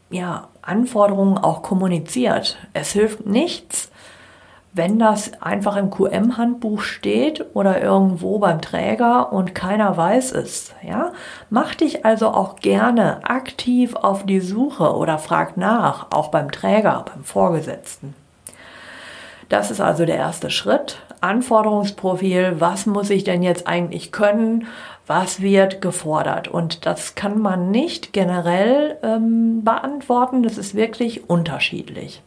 ja, 0.10 0.48
Anforderungen 0.62 1.38
auch 1.38 1.62
kommuniziert? 1.62 2.58
Es 2.74 2.92
hilft 2.92 3.26
nichts, 3.26 3.92
wenn 4.76 5.00
das 5.00 5.42
einfach 5.42 5.78
im 5.78 5.90
QM-Handbuch 5.90 6.82
steht 6.82 7.46
oder 7.56 7.82
irgendwo 7.82 8.40
beim 8.40 8.62
Träger 8.62 9.32
und 9.32 9.56
keiner 9.56 9.96
weiß 9.96 10.34
es, 10.34 10.74
ja, 10.86 11.14
mach 11.50 11.76
dich 11.76 12.06
also 12.06 12.28
auch 12.28 12.58
gerne 12.58 13.24
aktiv 13.24 13.96
auf 13.96 14.26
die 14.26 14.42
Suche 14.42 14.94
oder 14.94 15.18
frag 15.18 15.56
nach, 15.56 16.08
auch 16.12 16.28
beim 16.28 16.52
Träger, 16.52 17.06
beim 17.06 17.24
Vorgesetzten. 17.24 18.14
Das 19.48 19.72
ist 19.72 19.80
also 19.80 20.06
der 20.06 20.18
erste 20.18 20.50
Schritt. 20.50 20.98
Anforderungsprofil, 21.22 22.56
was 22.60 22.86
muss 22.86 23.10
ich 23.10 23.24
denn 23.24 23.44
jetzt 23.44 23.68
eigentlich 23.68 24.12
können? 24.12 24.68
Was 25.08 25.42
wird 25.42 25.82
gefordert? 25.82 26.50
Und 26.50 26.86
das 26.86 27.16
kann 27.16 27.40
man 27.40 27.72
nicht 27.72 28.12
generell 28.12 28.98
ähm, 29.04 29.64
beantworten. 29.64 30.44
Das 30.44 30.58
ist 30.58 30.76
wirklich 30.76 31.30
unterschiedlich. 31.30 32.22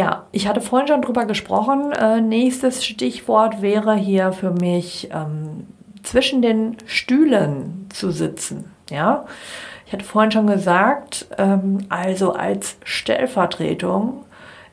Ja, 0.00 0.24
ich 0.32 0.48
hatte 0.48 0.62
vorhin 0.62 0.88
schon 0.88 1.02
drüber 1.02 1.26
gesprochen. 1.26 1.92
Äh, 1.92 2.22
nächstes 2.22 2.86
Stichwort 2.86 3.60
wäre 3.60 3.94
hier 3.96 4.32
für 4.32 4.50
mich 4.50 5.10
ähm, 5.12 5.66
zwischen 6.02 6.40
den 6.40 6.78
Stühlen 6.86 7.86
zu 7.92 8.10
sitzen. 8.10 8.72
Ja, 8.88 9.26
ich 9.84 9.92
hatte 9.92 10.06
vorhin 10.06 10.30
schon 10.30 10.46
gesagt, 10.46 11.26
ähm, 11.36 11.84
also 11.90 12.32
als 12.32 12.78
Stellvertretung 12.82 14.24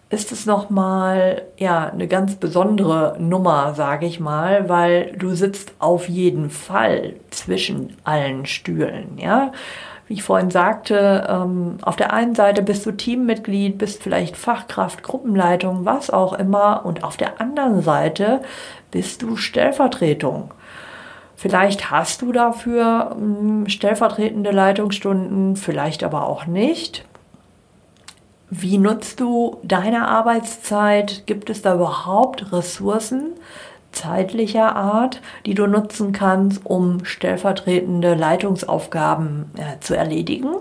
ist 0.10 0.32
es 0.32 0.46
nochmal 0.46 1.42
ja, 1.58 1.90
eine 1.90 2.08
ganz 2.08 2.36
besondere 2.36 3.18
Nummer, 3.20 3.74
sage 3.76 4.06
ich 4.06 4.22
mal, 4.22 4.70
weil 4.70 5.12
du 5.18 5.36
sitzt 5.36 5.74
auf 5.80 6.08
jeden 6.08 6.50
Fall 6.50 7.16
zwischen 7.32 7.98
allen 8.06 8.46
Stühlen. 8.46 9.18
Ja? 9.18 9.52
Wie 10.08 10.14
ich 10.14 10.24
vorhin 10.24 10.52
sagte, 10.52 11.28
ähm, 11.30 11.80
auf 11.82 11.98
der 11.98 12.14
einen 12.14 12.34
Seite 12.34 12.62
bist 12.62 12.86
du 12.86 12.92
Teammitglied, 12.92 13.78
bist 13.78 14.02
vielleicht 14.02 14.38
Fachkraft, 14.38 15.04
Gruppenleitung, 15.04 15.86
was 15.86 16.10
auch 16.10 16.34
immer, 16.34 16.86
und 16.86 17.04
auf 17.04 17.18
der 17.18 17.42
anderen 17.42 17.82
Seite 17.82 18.42
bist 18.90 19.22
du 19.22 19.36
Stellvertretung. 19.36 20.54
Vielleicht 21.36 21.92
hast 21.92 22.22
du 22.22 22.32
dafür 22.32 23.16
ähm, 23.20 23.68
stellvertretende 23.68 24.52
Leitungsstunden, 24.52 25.58
vielleicht 25.58 26.04
aber 26.04 26.26
auch 26.28 26.46
nicht. 26.46 27.06
Wie 28.50 28.78
nutzt 28.78 29.20
du 29.20 29.58
deine 29.62 30.08
Arbeitszeit? 30.08 31.24
Gibt 31.26 31.50
es 31.50 31.62
da 31.62 31.76
überhaupt 31.76 32.54
Ressourcen 32.54 33.34
zeitlicher 33.98 34.76
Art, 34.76 35.22
die 35.46 35.54
du 35.54 35.68
nutzen 35.68 36.12
kannst, 36.12 36.66
um 36.66 37.04
stellvertretende 37.04 38.14
Leitungsaufgaben 38.14 39.52
äh, 39.58 39.80
zu 39.80 39.96
erledigen? 39.96 40.56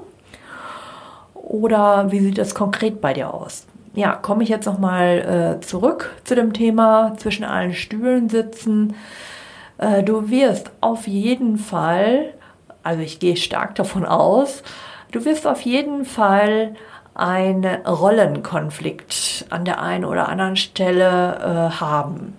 Oder 1.35 2.11
wie 2.11 2.21
sieht 2.21 2.39
das 2.39 2.55
konkret 2.55 3.01
bei 3.01 3.13
dir 3.13 3.33
aus? 3.33 3.67
Ja, 3.95 4.15
komme 4.15 4.43
ich 4.43 4.49
jetzt 4.49 4.67
nochmal 4.67 5.59
äh, 5.61 5.65
zurück 5.65 6.15
zu 6.25 6.35
dem 6.35 6.53
Thema 6.53 7.15
zwischen 7.19 7.45
allen 7.45 7.73
Stühlen 7.73 8.29
sitzen. 8.29 8.95
Äh, 9.79 10.03
du 10.03 10.29
wirst 10.31 10.71
auf 10.81 11.07
jeden 11.07 11.57
Fall, 11.57 12.35
also 12.83 13.01
ich 13.03 13.21
gehe 13.21 13.37
stark 13.37 13.75
davon 13.75 14.05
aus, 14.05 14.63
du 15.13 15.25
wirst 15.25 15.47
auf 15.47 15.61
jeden 15.63 16.05
Fall 16.05 16.75
einen 17.15 17.65
Rollenkonflikt 17.65 19.47
an 19.49 19.65
der 19.65 19.81
einen 19.81 20.05
oder 20.05 20.29
anderen 20.29 20.57
Stelle 20.57 21.71
äh, 21.73 21.81
haben. 21.81 22.37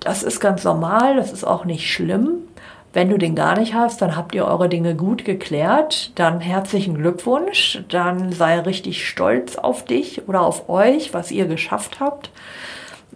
Das 0.00 0.22
ist 0.22 0.40
ganz 0.40 0.64
normal, 0.64 1.16
das 1.16 1.32
ist 1.32 1.44
auch 1.44 1.64
nicht 1.64 1.90
schlimm. 1.90 2.48
Wenn 2.92 3.08
du 3.08 3.18
den 3.18 3.36
gar 3.36 3.56
nicht 3.58 3.74
hast, 3.74 4.02
dann 4.02 4.16
habt 4.16 4.34
ihr 4.34 4.46
eure 4.46 4.68
Dinge 4.68 4.96
gut 4.96 5.24
geklärt. 5.24 6.10
Dann 6.16 6.40
herzlichen 6.40 6.96
Glückwunsch. 6.96 7.82
Dann 7.88 8.32
sei 8.32 8.58
richtig 8.60 9.06
stolz 9.06 9.56
auf 9.56 9.84
dich 9.84 10.26
oder 10.26 10.40
auf 10.40 10.68
euch, 10.68 11.14
was 11.14 11.30
ihr 11.30 11.46
geschafft 11.46 12.00
habt. 12.00 12.30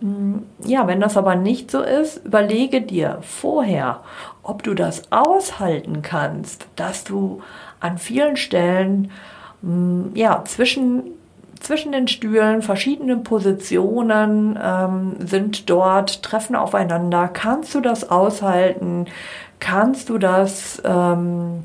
Mm, 0.01 0.39
ja, 0.65 0.87
wenn 0.87 1.01
das 1.01 1.17
aber 1.17 1.35
nicht 1.35 1.71
so 1.73 1.81
ist, 1.81 2.25
überlege 2.25 2.83
dir 2.83 3.19
vorher, 3.23 4.03
ob 4.45 4.63
du 4.63 4.75
das 4.75 5.11
aushalten 5.11 6.03
kannst, 6.03 6.69
dass 6.77 7.03
du 7.03 7.43
an 7.81 7.99
vielen 7.99 8.37
Stellen 8.37 9.11
Mm, 9.65 10.15
ja, 10.15 10.45
zwischen, 10.45 11.05
zwischen 11.65 11.93
den 11.93 12.09
Stühlen, 12.09 12.63
verschiedene 12.63 13.17
Positionen 13.17 14.59
ähm, 14.63 15.17
sind 15.19 15.71
dort, 15.71 16.23
treffen 16.23 16.57
aufeinander. 16.57 17.29
Kannst 17.29 17.75
du 17.75 17.81
das 17.81 18.11
aushalten? 18.11 19.07
Kannst 19.61 20.09
du 20.09 20.19
das 20.19 20.83
ähm, 20.85 21.63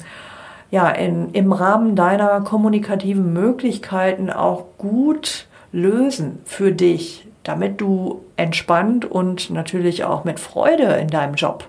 ja, 0.72 0.90
in, 0.90 1.32
im 1.34 1.52
Rahmen 1.52 1.96
deiner 1.96 2.42
kommunikativen 2.42 3.34
Möglichkeiten 3.34 4.30
auch 4.30 4.66
gut 4.78 5.48
lösen 5.72 6.40
für 6.46 6.72
dich? 6.72 7.26
damit 7.44 7.82
du 7.82 8.26
entspannt 8.36 9.06
und 9.06 9.50
natürlich 9.50 10.04
auch 10.04 10.24
mit 10.24 10.40
Freude 10.40 10.84
in 10.84 11.08
deinem 11.08 11.34
Job 11.34 11.68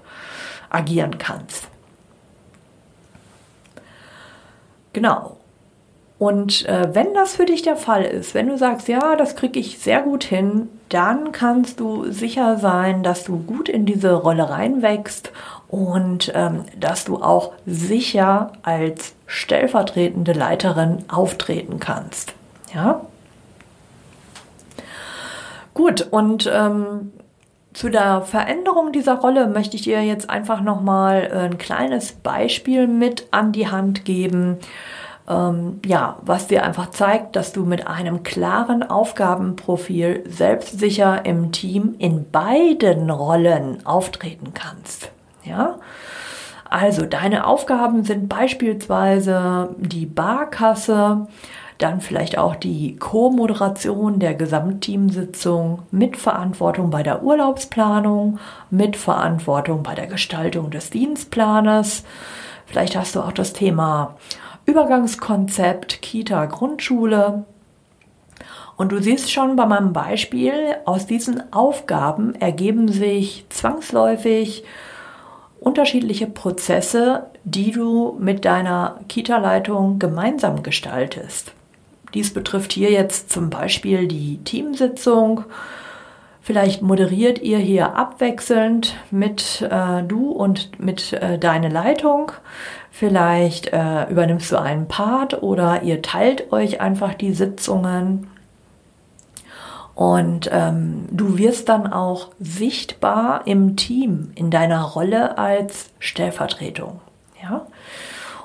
agieren 0.69 1.17
kannst. 1.17 1.69
Genau. 4.93 5.40
Und 6.21 6.69
äh, 6.69 6.95
wenn 6.95 7.15
das 7.15 7.37
für 7.37 7.47
dich 7.47 7.63
der 7.63 7.77
Fall 7.77 8.05
ist, 8.05 8.35
wenn 8.35 8.49
du 8.49 8.59
sagst, 8.59 8.89
ja, 8.89 9.17
das 9.17 9.37
kriege 9.37 9.59
ich 9.59 9.79
sehr 9.79 10.03
gut 10.03 10.23
hin, 10.23 10.69
dann 10.91 11.33
kannst 11.33 11.81
du 11.81 12.13
sicher 12.13 12.59
sein, 12.59 13.03
dass 13.03 13.25
du 13.25 13.39
gut 13.39 13.71
in 13.71 13.87
diese 13.87 14.13
Rolle 14.13 14.51
reinwächst 14.51 15.33
und 15.69 16.31
ähm, 16.35 16.67
dass 16.79 17.07
du 17.07 17.23
auch 17.23 17.55
sicher 17.65 18.53
als 18.61 19.15
stellvertretende 19.25 20.35
Leiterin 20.35 21.07
auftreten 21.09 21.81
kannst. 21.81 22.35
Ja? 22.75 23.01
Gut, 25.73 26.07
und 26.11 26.51
ähm, 26.53 27.13
zu 27.73 27.89
der 27.89 28.21
Veränderung 28.21 28.93
dieser 28.93 29.15
Rolle 29.15 29.47
möchte 29.47 29.77
ich 29.77 29.83
dir 29.85 30.05
jetzt 30.05 30.29
einfach 30.29 30.61
nochmal 30.61 31.31
ein 31.33 31.57
kleines 31.57 32.13
Beispiel 32.13 32.87
mit 32.87 33.29
an 33.31 33.53
die 33.53 33.69
Hand 33.69 34.05
geben 34.05 34.59
ähm, 35.31 35.81
ja, 35.87 36.17
was 36.23 36.49
dir 36.49 36.65
einfach 36.65 36.91
zeigt, 36.91 37.37
dass 37.37 37.53
du 37.53 37.65
mit 37.65 37.87
einem 37.87 38.23
klaren 38.25 38.83
Aufgabenprofil 38.83 40.25
selbstsicher 40.29 41.25
im 41.25 41.53
Team 41.53 41.95
in 41.99 42.31
beiden 42.31 43.09
Rollen 43.11 43.87
auftreten 43.87 44.53
kannst. 44.53 45.13
Ja? 45.45 45.77
Also 46.69 47.07
deine 47.07 47.47
Aufgaben 47.47 48.05
sind 48.05 48.29
beispielsweise 48.29 49.75
die 49.79 50.07
Barkasse, 50.07 51.29
dann 51.79 52.01
vielleicht 52.01 52.37
auch 52.37 52.57
die 52.57 52.97
Co-Moderation 52.97 54.19
der 54.19 54.35
Gesamtteamsitzung, 54.35 55.83
Mitverantwortung 55.91 56.91
bei 56.91 57.03
der 57.03 57.23
Urlaubsplanung, 57.23 58.39
Mitverantwortung 58.71 59.83
bei 59.83 59.95
der 59.95 60.07
Gestaltung 60.07 60.71
des 60.71 60.91
Dienstplanes. 60.91 62.05
Vielleicht 62.67 62.97
hast 62.97 63.17
du 63.17 63.21
auch 63.21 63.33
das 63.33 63.53
Thema 63.53 64.17
Übergangskonzept 64.71 66.01
Kita 66.01 66.47
Grundschule. 66.47 67.45
Und 68.77 68.93
du 68.93 69.03
siehst 69.03 69.33
schon 69.33 69.57
bei 69.57 69.67
meinem 69.67 69.93
Beispiel, 69.93 70.77
aus 70.85 71.07
diesen 71.07 71.53
Aufgaben 71.53 72.37
ergeben 72.37 72.87
sich 72.87 73.45
zwangsläufig 73.49 74.63
unterschiedliche 75.59 76.29
Prozesse, 76.29 77.27
die 77.43 77.73
du 77.73 78.17
mit 78.21 78.45
deiner 78.45 79.01
Kita-Leitung 79.09 79.99
gemeinsam 79.99 80.63
gestaltest. 80.63 81.53
Dies 82.15 82.33
betrifft 82.33 82.73
hier 82.73 82.93
jetzt 82.93 83.31
zum 83.31 83.51
Beispiel 83.51 84.07
die 84.07 84.39
Teamsitzung. 84.45 85.45
Vielleicht 86.41 86.81
moderiert 86.81 87.43
ihr 87.43 87.59
hier 87.59 87.97
abwechselnd 87.97 88.95
mit 89.11 89.63
äh, 89.69 90.03
du 90.05 90.31
und 90.31 90.81
mit 90.81 91.13
äh, 91.13 91.39
deine 91.39 91.69
Leitung. 91.69 92.33
Vielleicht 92.91 93.69
äh, 93.69 94.11
übernimmst 94.11 94.51
du 94.53 94.61
einen 94.61 94.89
Part 94.89 95.43
oder 95.43 95.83
ihr 95.83 96.03
teilt 96.03 96.53
euch 96.53 96.81
einfach 96.81 97.15
die 97.15 97.33
Sitzungen. 97.33 98.27
Und 99.95 100.49
ähm, 100.53 101.07
du 101.11 101.39
wirst 101.39 101.69
dann 101.69 101.93
auch 101.93 102.29
sichtbar 102.41 103.43
im 103.47 103.77
Team, 103.77 104.33
in 104.35 104.51
deiner 104.51 104.83
Rolle 104.83 105.39
als 105.39 105.91
Stellvertretung. 105.99 107.01
Ja? 107.43 107.67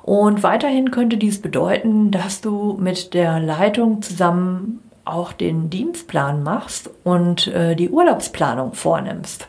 Und 0.03 0.43
weiterhin 0.43 0.91
könnte 0.91 1.17
dies 1.17 1.41
bedeuten, 1.41 2.11
dass 2.11 2.41
du 2.41 2.77
mit 2.79 3.13
der 3.13 3.39
Leitung 3.39 4.01
zusammen 4.01 4.83
auch 5.05 5.33
den 5.33 5.69
Dienstplan 5.69 6.43
machst 6.43 6.89
und 7.03 7.47
äh, 7.47 7.75
die 7.75 7.89
Urlaubsplanung 7.89 8.73
vornimmst. 8.73 9.47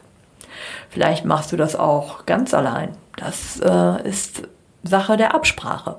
Vielleicht 0.88 1.24
machst 1.24 1.52
du 1.52 1.56
das 1.56 1.76
auch 1.76 2.24
ganz 2.24 2.54
allein. 2.54 2.90
Das 3.16 3.60
äh, 3.60 4.08
ist 4.08 4.48
Sache 4.86 5.16
der 5.16 5.34
Absprache. 5.34 5.96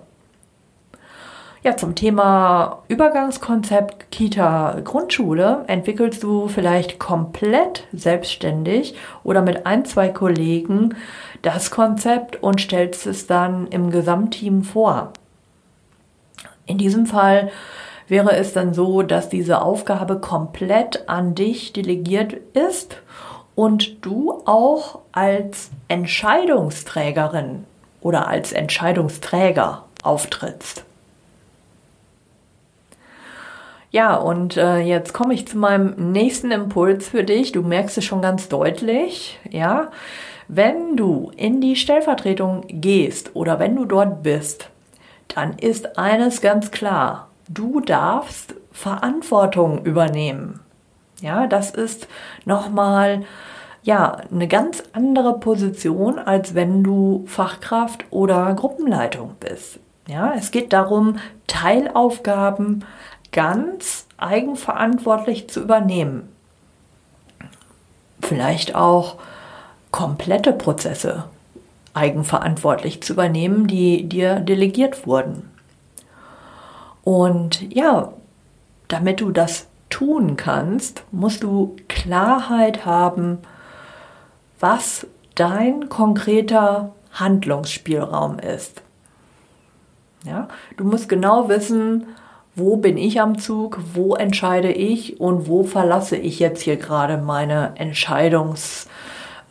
Ja, 1.63 1.75
zum 1.75 1.95
Thema 1.95 2.83
Übergangskonzept 2.87 4.11
Kita 4.11 4.79
Grundschule 4.83 5.65
entwickelst 5.67 6.23
du 6.23 6.47
vielleicht 6.47 6.97
komplett 6.99 7.87
selbstständig 7.91 8.95
oder 9.23 9.41
mit 9.41 9.65
ein, 9.65 9.83
zwei 9.83 10.09
Kollegen 10.09 10.95
das 11.41 11.71
Konzept 11.71 12.41
und 12.41 12.61
stellst 12.61 13.05
es 13.07 13.27
dann 13.27 13.67
im 13.67 13.89
Gesamtteam 13.89 14.63
vor. 14.63 15.11
In 16.67 16.77
diesem 16.77 17.05
Fall 17.05 17.49
wäre 18.07 18.35
es 18.35 18.53
dann 18.53 18.73
so, 18.73 19.01
dass 19.01 19.27
diese 19.27 19.61
Aufgabe 19.61 20.19
komplett 20.19 21.09
an 21.09 21.35
dich 21.35 21.73
delegiert 21.73 22.33
ist 22.53 22.97
und 23.55 24.05
du 24.05 24.43
auch 24.45 24.99
als 25.11 25.71
Entscheidungsträgerin 25.87 27.65
oder 28.07 28.29
als 28.29 28.53
Entscheidungsträger 28.53 29.83
auftrittst. 30.01 30.85
Ja, 33.91 34.15
und 34.15 34.55
äh, 34.55 34.79
jetzt 34.79 35.11
komme 35.13 35.33
ich 35.33 35.45
zu 35.45 35.57
meinem 35.57 36.13
nächsten 36.13 36.51
Impuls 36.51 37.09
für 37.09 37.25
dich. 37.25 37.51
Du 37.51 37.63
merkst 37.63 37.97
es 37.97 38.05
schon 38.05 38.21
ganz 38.21 38.47
deutlich, 38.47 39.37
ja. 39.49 39.91
Wenn 40.47 40.95
du 40.95 41.33
in 41.35 41.59
die 41.59 41.75
Stellvertretung 41.75 42.63
gehst 42.69 43.31
oder 43.33 43.59
wenn 43.59 43.75
du 43.75 43.83
dort 43.83 44.23
bist, 44.23 44.69
dann 45.27 45.57
ist 45.57 45.97
eines 45.97 46.39
ganz 46.39 46.71
klar. 46.71 47.27
Du 47.49 47.81
darfst 47.81 48.55
Verantwortung 48.71 49.83
übernehmen. 49.83 50.61
Ja, 51.19 51.45
das 51.45 51.71
ist 51.71 52.07
nochmal 52.45 53.25
ja, 53.83 54.17
eine 54.31 54.47
ganz 54.47 54.83
andere 54.93 55.39
Position, 55.39 56.19
als 56.19 56.55
wenn 56.55 56.83
du 56.83 57.23
Fachkraft 57.27 58.05
oder 58.09 58.53
Gruppenleitung 58.53 59.35
bist. 59.39 59.79
Ja, 60.07 60.33
es 60.35 60.51
geht 60.51 60.73
darum, 60.73 61.17
Teilaufgaben 61.47 62.85
ganz 63.31 64.07
eigenverantwortlich 64.17 65.49
zu 65.49 65.61
übernehmen. 65.61 66.29
Vielleicht 68.21 68.75
auch 68.75 69.17
komplette 69.91 70.53
Prozesse 70.53 71.25
eigenverantwortlich 71.93 73.01
zu 73.01 73.13
übernehmen, 73.13 73.67
die 73.67 74.07
dir 74.07 74.39
delegiert 74.39 75.07
wurden. 75.07 75.49
Und 77.03 77.73
ja, 77.73 78.13
damit 78.87 79.21
du 79.21 79.31
das 79.31 79.67
tun 79.89 80.35
kannst, 80.37 81.03
musst 81.11 81.43
du 81.43 81.75
Klarheit 81.87 82.85
haben, 82.85 83.39
was 84.59 85.07
dein 85.35 85.89
konkreter 85.89 86.93
Handlungsspielraum 87.13 88.39
ist. 88.39 88.81
Ja, 90.25 90.47
du 90.77 90.83
musst 90.83 91.09
genau 91.09 91.47
wissen, 91.47 92.07
wo 92.55 92.77
bin 92.77 92.97
ich 92.97 93.21
am 93.21 93.37
Zug, 93.37 93.79
wo 93.93 94.15
entscheide 94.15 94.71
ich 94.71 95.21
und 95.21 95.47
wo 95.47 95.63
verlasse 95.63 96.17
ich 96.17 96.39
jetzt 96.39 96.61
hier 96.61 96.77
gerade 96.77 97.17
meine 97.17 97.73
Entscheidungs 97.75 98.87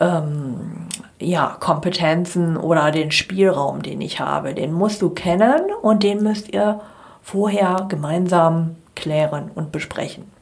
ähm, 0.01 0.89
ja, 1.21 1.57
Kompetenzen 1.61 2.57
oder 2.57 2.91
den 2.91 3.13
Spielraum, 3.13 3.83
den 3.83 4.01
ich 4.01 4.21
habe. 4.21 4.55
Den 4.55 4.73
musst 4.73 5.03
du 5.03 5.11
kennen 5.11 5.63
und 5.83 6.03
den 6.03 6.23
müsst 6.23 6.53
ihr 6.53 6.81
vorher 7.23 7.87
gemeinsam 7.89 8.77
klären 8.95 9.51
und 9.55 9.73
besprechen. 9.73 10.36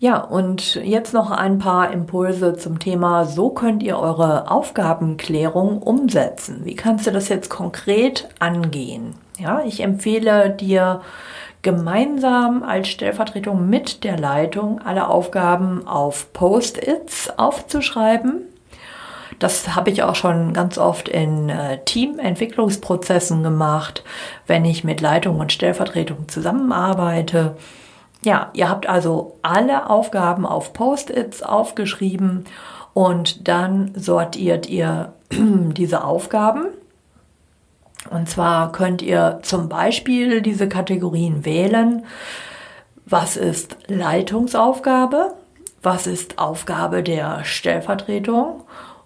Ja, 0.00 0.18
und 0.18 0.76
jetzt 0.76 1.12
noch 1.12 1.32
ein 1.32 1.58
paar 1.58 1.90
Impulse 1.90 2.56
zum 2.56 2.78
Thema, 2.78 3.24
so 3.24 3.50
könnt 3.50 3.82
ihr 3.82 3.98
eure 3.98 4.48
Aufgabenklärung 4.48 5.82
umsetzen. 5.82 6.60
Wie 6.62 6.76
kannst 6.76 7.08
du 7.08 7.10
das 7.10 7.28
jetzt 7.28 7.50
konkret 7.50 8.28
angehen? 8.38 9.16
Ja, 9.40 9.60
ich 9.64 9.80
empfehle 9.80 10.50
dir 10.50 11.00
gemeinsam 11.62 12.62
als 12.62 12.86
Stellvertretung 12.86 13.68
mit 13.68 14.04
der 14.04 14.16
Leitung 14.16 14.80
alle 14.80 15.08
Aufgaben 15.08 15.88
auf 15.88 16.32
Post-its 16.32 17.36
aufzuschreiben. 17.36 18.42
Das 19.40 19.74
habe 19.74 19.90
ich 19.90 20.04
auch 20.04 20.14
schon 20.14 20.52
ganz 20.52 20.78
oft 20.78 21.08
in 21.08 21.48
äh, 21.48 21.78
Teamentwicklungsprozessen 21.84 23.42
gemacht, 23.42 24.04
wenn 24.46 24.64
ich 24.64 24.84
mit 24.84 25.00
Leitung 25.00 25.40
und 25.40 25.52
Stellvertretung 25.52 26.28
zusammenarbeite 26.28 27.56
ja, 28.24 28.50
ihr 28.52 28.68
habt 28.68 28.88
also 28.88 29.36
alle 29.42 29.88
Aufgaben 29.88 30.44
auf 30.44 30.72
Post-its 30.72 31.42
aufgeschrieben 31.42 32.44
und 32.94 33.46
dann 33.46 33.92
sortiert 33.94 34.68
ihr 34.68 35.12
diese 35.30 36.04
Aufgaben. 36.04 36.66
Und 38.10 38.28
zwar 38.28 38.72
könnt 38.72 39.02
ihr 39.02 39.40
zum 39.42 39.68
Beispiel 39.68 40.40
diese 40.40 40.68
Kategorien 40.68 41.44
wählen. 41.44 42.04
Was 43.06 43.36
ist 43.36 43.76
Leitungsaufgabe? 43.86 45.34
Was 45.82 46.06
ist 46.06 46.38
Aufgabe 46.38 47.02
der 47.02 47.44
Stellvertretung? 47.44 48.64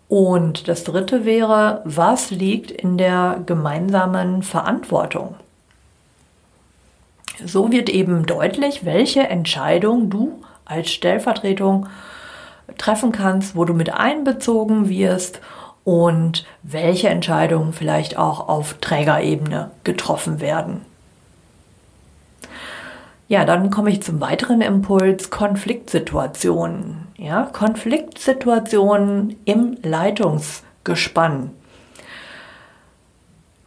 Und 0.08 0.68
das 0.68 0.84
dritte 0.84 1.24
wäre, 1.24 1.82
was 1.84 2.30
liegt 2.30 2.70
in 2.70 2.98
der 2.98 3.40
gemeinsamen 3.46 4.42
Verantwortung? 4.42 5.34
So 7.44 7.70
wird 7.72 7.88
eben 7.88 8.26
deutlich, 8.26 8.84
welche 8.84 9.28
Entscheidung 9.28 10.10
du 10.10 10.40
als 10.64 10.90
Stellvertretung 10.90 11.86
treffen 12.78 13.12
kannst, 13.12 13.56
wo 13.56 13.64
du 13.64 13.74
mit 13.74 13.92
einbezogen 13.92 14.88
wirst 14.88 15.40
und 15.84 16.44
welche 16.62 17.08
Entscheidungen 17.08 17.72
vielleicht 17.72 18.16
auch 18.16 18.48
auf 18.48 18.74
Trägerebene 18.80 19.70
getroffen 19.84 20.40
werden. 20.40 20.82
Ja, 23.28 23.44
dann 23.44 23.70
komme 23.70 23.90
ich 23.90 24.02
zum 24.02 24.20
weiteren 24.20 24.60
Impuls, 24.60 25.30
Konfliktsituationen. 25.30 27.08
Ja, 27.16 27.44
Konfliktsituationen 27.52 29.36
im 29.44 29.78
Leitungsgespann. 29.82 31.50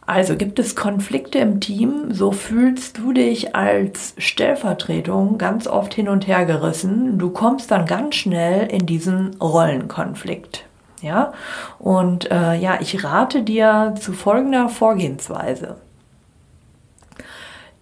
Also 0.06 0.36
gibt 0.36 0.60
es 0.60 0.76
Konflikte 0.76 1.40
im 1.40 1.58
Team, 1.58 2.14
so 2.14 2.30
fühlst 2.30 2.98
du 2.98 3.12
dich 3.12 3.56
als 3.56 4.14
Stellvertretung 4.18 5.36
ganz 5.36 5.66
oft 5.66 5.94
hin 5.94 6.08
und 6.08 6.28
her 6.28 6.44
gerissen. 6.44 7.18
Du 7.18 7.30
kommst 7.30 7.72
dann 7.72 7.86
ganz 7.86 8.14
schnell 8.14 8.68
in 8.68 8.86
diesen 8.86 9.34
Rollenkonflikt. 9.40 10.64
Ja, 11.02 11.32
und 11.78 12.30
äh, 12.30 12.54
ja, 12.54 12.78
ich 12.80 13.04
rate 13.04 13.42
dir 13.42 13.94
zu 14.00 14.12
folgender 14.12 14.68
Vorgehensweise. 14.68 15.76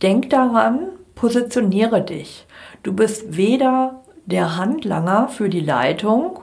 Denk 0.02 0.30
daran, 0.30 0.88
positioniere 1.14 2.02
dich. 2.02 2.46
Du 2.82 2.92
bist 2.92 3.36
weder 3.36 4.02
der 4.26 4.56
Handlanger 4.56 5.28
für 5.28 5.48
die 5.48 5.60
Leitung 5.60 6.40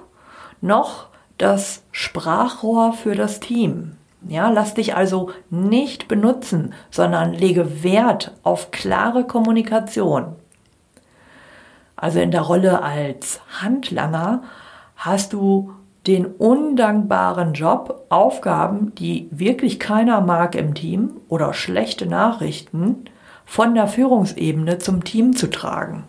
noch 0.61 1.07
das 1.37 1.83
Sprachrohr 1.91 2.93
für 2.93 3.15
das 3.15 3.39
Team. 3.39 3.97
Ja, 4.27 4.49
lass 4.49 4.75
dich 4.75 4.95
also 4.95 5.31
nicht 5.49 6.07
benutzen, 6.07 6.73
sondern 6.91 7.33
lege 7.33 7.83
Wert 7.83 8.33
auf 8.43 8.71
klare 8.71 9.25
Kommunikation. 9.25 10.35
Also 11.95 12.19
in 12.19 12.31
der 12.31 12.41
Rolle 12.41 12.81
als 12.83 13.41
Handlanger 13.61 14.43
hast 14.95 15.33
du 15.33 15.73
den 16.07 16.25
undankbaren 16.25 17.53
Job, 17.53 18.05
Aufgaben, 18.09 18.93
die 18.95 19.27
wirklich 19.31 19.79
keiner 19.79 20.21
mag 20.21 20.55
im 20.55 20.73
Team 20.73 21.11
oder 21.27 21.53
schlechte 21.53 22.07
Nachrichten 22.07 23.05
von 23.45 23.75
der 23.75 23.87
Führungsebene 23.87 24.79
zum 24.79 25.03
Team 25.03 25.35
zu 25.35 25.47
tragen. 25.49 26.03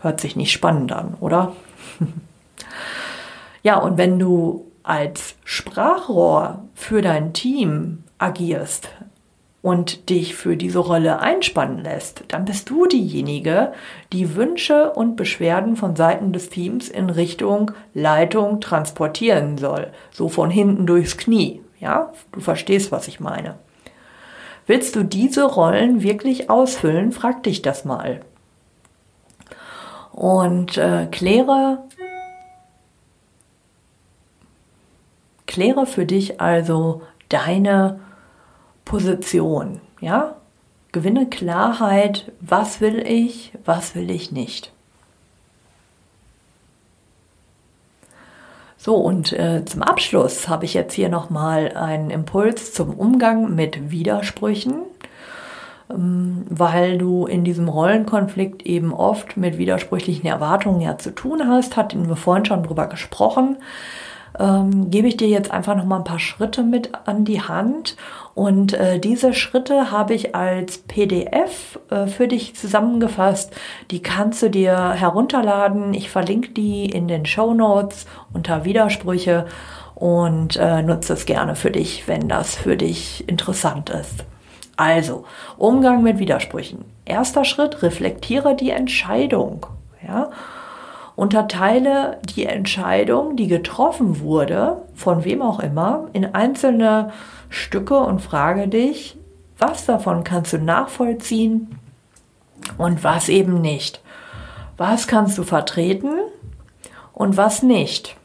Hört 0.00 0.20
sich 0.20 0.36
nicht 0.36 0.52
spannend 0.52 0.92
an, 0.92 1.14
oder? 1.20 1.54
ja, 3.64 3.78
und 3.78 3.98
wenn 3.98 4.18
du 4.18 4.67
als 4.88 5.34
Sprachrohr 5.44 6.64
für 6.74 7.02
dein 7.02 7.34
Team 7.34 8.04
agierst 8.16 8.88
und 9.60 10.08
dich 10.08 10.34
für 10.34 10.56
diese 10.56 10.78
Rolle 10.78 11.20
einspannen 11.20 11.84
lässt, 11.84 12.24
dann 12.28 12.46
bist 12.46 12.70
du 12.70 12.86
diejenige, 12.86 13.74
die 14.14 14.34
Wünsche 14.34 14.92
und 14.92 15.16
Beschwerden 15.16 15.76
von 15.76 15.94
Seiten 15.94 16.32
des 16.32 16.48
Teams 16.48 16.88
in 16.88 17.10
Richtung 17.10 17.72
Leitung 17.92 18.62
transportieren 18.62 19.58
soll, 19.58 19.92
so 20.10 20.30
von 20.30 20.48
hinten 20.48 20.86
durchs 20.86 21.18
Knie. 21.18 21.60
Ja, 21.78 22.12
du 22.32 22.40
verstehst, 22.40 22.90
was 22.90 23.08
ich 23.08 23.20
meine. 23.20 23.56
Willst 24.66 24.96
du 24.96 25.02
diese 25.02 25.44
Rollen 25.44 26.02
wirklich 26.02 26.48
ausfüllen? 26.48 27.12
Frag 27.12 27.42
dich 27.42 27.60
das 27.60 27.84
mal. 27.84 28.20
Und 30.12 30.78
äh, 30.78 31.06
kläre 31.10 31.80
Kläre 35.48 35.86
für 35.86 36.06
dich 36.06 36.40
also 36.40 37.02
deine 37.30 37.98
Position, 38.84 39.80
ja? 40.00 40.36
Gewinne 40.92 41.26
Klarheit, 41.26 42.30
was 42.40 42.80
will 42.80 42.98
ich, 43.06 43.52
was 43.64 43.94
will 43.94 44.10
ich 44.10 44.30
nicht. 44.30 44.72
So, 48.76 48.94
und 48.94 49.32
äh, 49.32 49.64
zum 49.64 49.82
Abschluss 49.82 50.48
habe 50.48 50.64
ich 50.64 50.74
jetzt 50.74 50.94
hier 50.94 51.08
nochmal 51.08 51.72
einen 51.72 52.10
Impuls 52.10 52.72
zum 52.72 52.94
Umgang 52.94 53.54
mit 53.54 53.90
Widersprüchen, 53.90 54.82
ähm, 55.90 56.44
weil 56.48 56.96
du 56.98 57.26
in 57.26 57.44
diesem 57.44 57.68
Rollenkonflikt 57.68 58.62
eben 58.64 58.92
oft 58.92 59.36
mit 59.36 59.58
widersprüchlichen 59.58 60.26
Erwartungen 60.26 60.80
ja 60.80 60.96
zu 60.98 61.14
tun 61.14 61.48
hast, 61.48 61.76
hatten 61.76 62.08
wir 62.08 62.16
vorhin 62.16 62.44
schon 62.44 62.62
drüber 62.62 62.86
gesprochen 62.86 63.56
ähm, 64.38 64.90
gebe 64.90 65.08
ich 65.08 65.16
dir 65.16 65.28
jetzt 65.28 65.50
einfach 65.50 65.76
noch 65.76 65.84
mal 65.84 65.98
ein 65.98 66.04
paar 66.04 66.18
Schritte 66.18 66.62
mit 66.62 66.90
an 67.06 67.24
die 67.24 67.42
Hand. 67.42 67.96
Und 68.34 68.72
äh, 68.72 68.98
diese 68.98 69.34
Schritte 69.34 69.90
habe 69.90 70.14
ich 70.14 70.34
als 70.34 70.78
PDF 70.78 71.78
äh, 71.90 72.06
für 72.06 72.28
dich 72.28 72.54
zusammengefasst. 72.54 73.52
Die 73.90 74.00
kannst 74.00 74.42
du 74.42 74.50
dir 74.50 74.92
herunterladen. 74.92 75.92
Ich 75.94 76.10
verlinke 76.10 76.50
die 76.50 76.86
in 76.86 77.08
den 77.08 77.26
Show 77.26 77.54
Notes 77.54 78.06
unter 78.32 78.64
Widersprüche 78.64 79.46
und 79.94 80.56
äh, 80.56 80.82
nutze 80.82 81.14
es 81.14 81.26
gerne 81.26 81.56
für 81.56 81.72
dich, 81.72 82.06
wenn 82.06 82.28
das 82.28 82.54
für 82.54 82.76
dich 82.76 83.28
interessant 83.28 83.90
ist. 83.90 84.24
Also, 84.76 85.24
Umgang 85.56 86.04
mit 86.04 86.20
Widersprüchen. 86.20 86.84
Erster 87.04 87.44
Schritt, 87.44 87.82
reflektiere 87.82 88.54
die 88.54 88.70
Entscheidung. 88.70 89.66
Ja, 90.06 90.30
unterteile 91.18 92.18
die 92.36 92.46
Entscheidung, 92.46 93.34
die 93.34 93.48
getroffen 93.48 94.20
wurde, 94.20 94.82
von 94.94 95.24
wem 95.24 95.42
auch 95.42 95.58
immer, 95.58 96.06
in 96.12 96.32
einzelne 96.32 97.10
Stücke 97.50 97.98
und 97.98 98.20
frage 98.20 98.68
dich, 98.68 99.16
was 99.58 99.84
davon 99.84 100.22
kannst 100.22 100.52
du 100.52 100.58
nachvollziehen 100.58 101.76
und 102.76 103.02
was 103.02 103.28
eben 103.28 103.60
nicht. 103.60 104.00
Was 104.76 105.08
kannst 105.08 105.36
du 105.38 105.42
vertreten 105.42 106.12
und 107.12 107.36
was 107.36 107.64
nicht? 107.64 108.16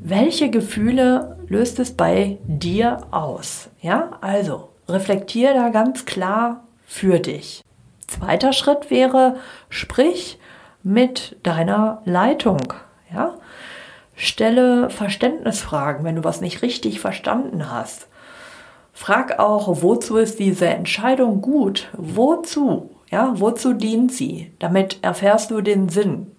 Welche 0.00 0.48
Gefühle 0.48 1.36
löst 1.48 1.78
es 1.80 1.94
bei 1.94 2.38
dir 2.46 3.02
aus? 3.10 3.68
Ja, 3.82 4.12
also 4.22 4.70
reflektiere 4.88 5.52
da 5.52 5.68
ganz 5.68 6.06
klar 6.06 6.64
für 6.86 7.18
dich. 7.18 7.62
Zweiter 8.06 8.54
Schritt 8.54 8.90
wäre, 8.90 9.36
sprich 9.68 10.38
mit 10.84 11.36
deiner 11.42 12.02
Leitung. 12.04 12.74
Ja? 13.12 13.34
Stelle 14.14 14.90
Verständnisfragen, 14.90 16.04
wenn 16.04 16.16
du 16.16 16.24
was 16.24 16.40
nicht 16.40 16.62
richtig 16.62 17.00
verstanden 17.00 17.72
hast. 17.72 18.06
Frag 18.92 19.40
auch, 19.40 19.82
wozu 19.82 20.18
ist 20.18 20.38
diese 20.38 20.68
Entscheidung 20.68 21.40
gut? 21.40 21.88
Wozu? 21.94 22.90
Ja, 23.10 23.32
wozu 23.34 23.72
dient 23.72 24.12
sie? 24.12 24.52
Damit 24.60 24.98
erfährst 25.02 25.50
du 25.50 25.60
den 25.60 25.88
Sinn. 25.88 26.30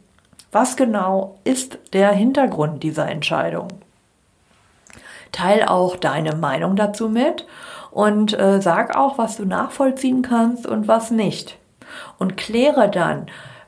Was 0.51 0.77
genau 0.77 1.38
ist 1.43 1.79
der 1.91 2.12
Hintergrund 2.13 2.81
dieser 2.84 3.10
Entscheidung? 3.10 3.67
Teil 5.34 5.63
auch 5.63 5.97
deine 5.97 6.36
Meinung 6.36 6.77
dazu 6.77 7.10
mit 7.10 7.45
und 7.91 8.39
äh, 8.39 8.62
sag 8.62 8.95
auch, 8.95 9.17
was 9.17 9.36
du 9.36 9.45
nachvollziehen 9.45 10.21
kannst 10.21 10.65
und 10.65 10.88
was 10.88 11.12
nicht. 11.12 11.58
Und 12.19 12.38
kläre 12.38 12.89
dann, 12.89 13.25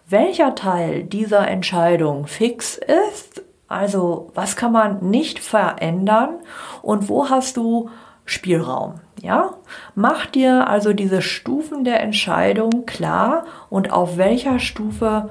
welcher 0.09 0.55
Teil 0.55 1.03
dieser 1.03 1.47
Entscheidung 1.47 2.27
fix 2.27 2.77
ist, 3.11 3.43
also 3.67 4.31
was 4.33 4.55
kann 4.55 4.71
man 4.71 5.09
nicht 5.09 5.39
verändern 5.39 6.35
und 6.81 7.09
wo 7.09 7.29
hast 7.29 7.57
du 7.57 7.89
Spielraum. 8.25 8.95
Ja, 9.21 9.55
mach 9.95 10.25
dir 10.25 10.67
also 10.67 10.93
diese 10.93 11.21
Stufen 11.21 11.83
der 11.83 12.01
Entscheidung 12.01 12.85
klar 12.85 13.45
und 13.69 13.91
auf 13.91 14.17
welcher 14.17 14.59
Stufe 14.59 15.29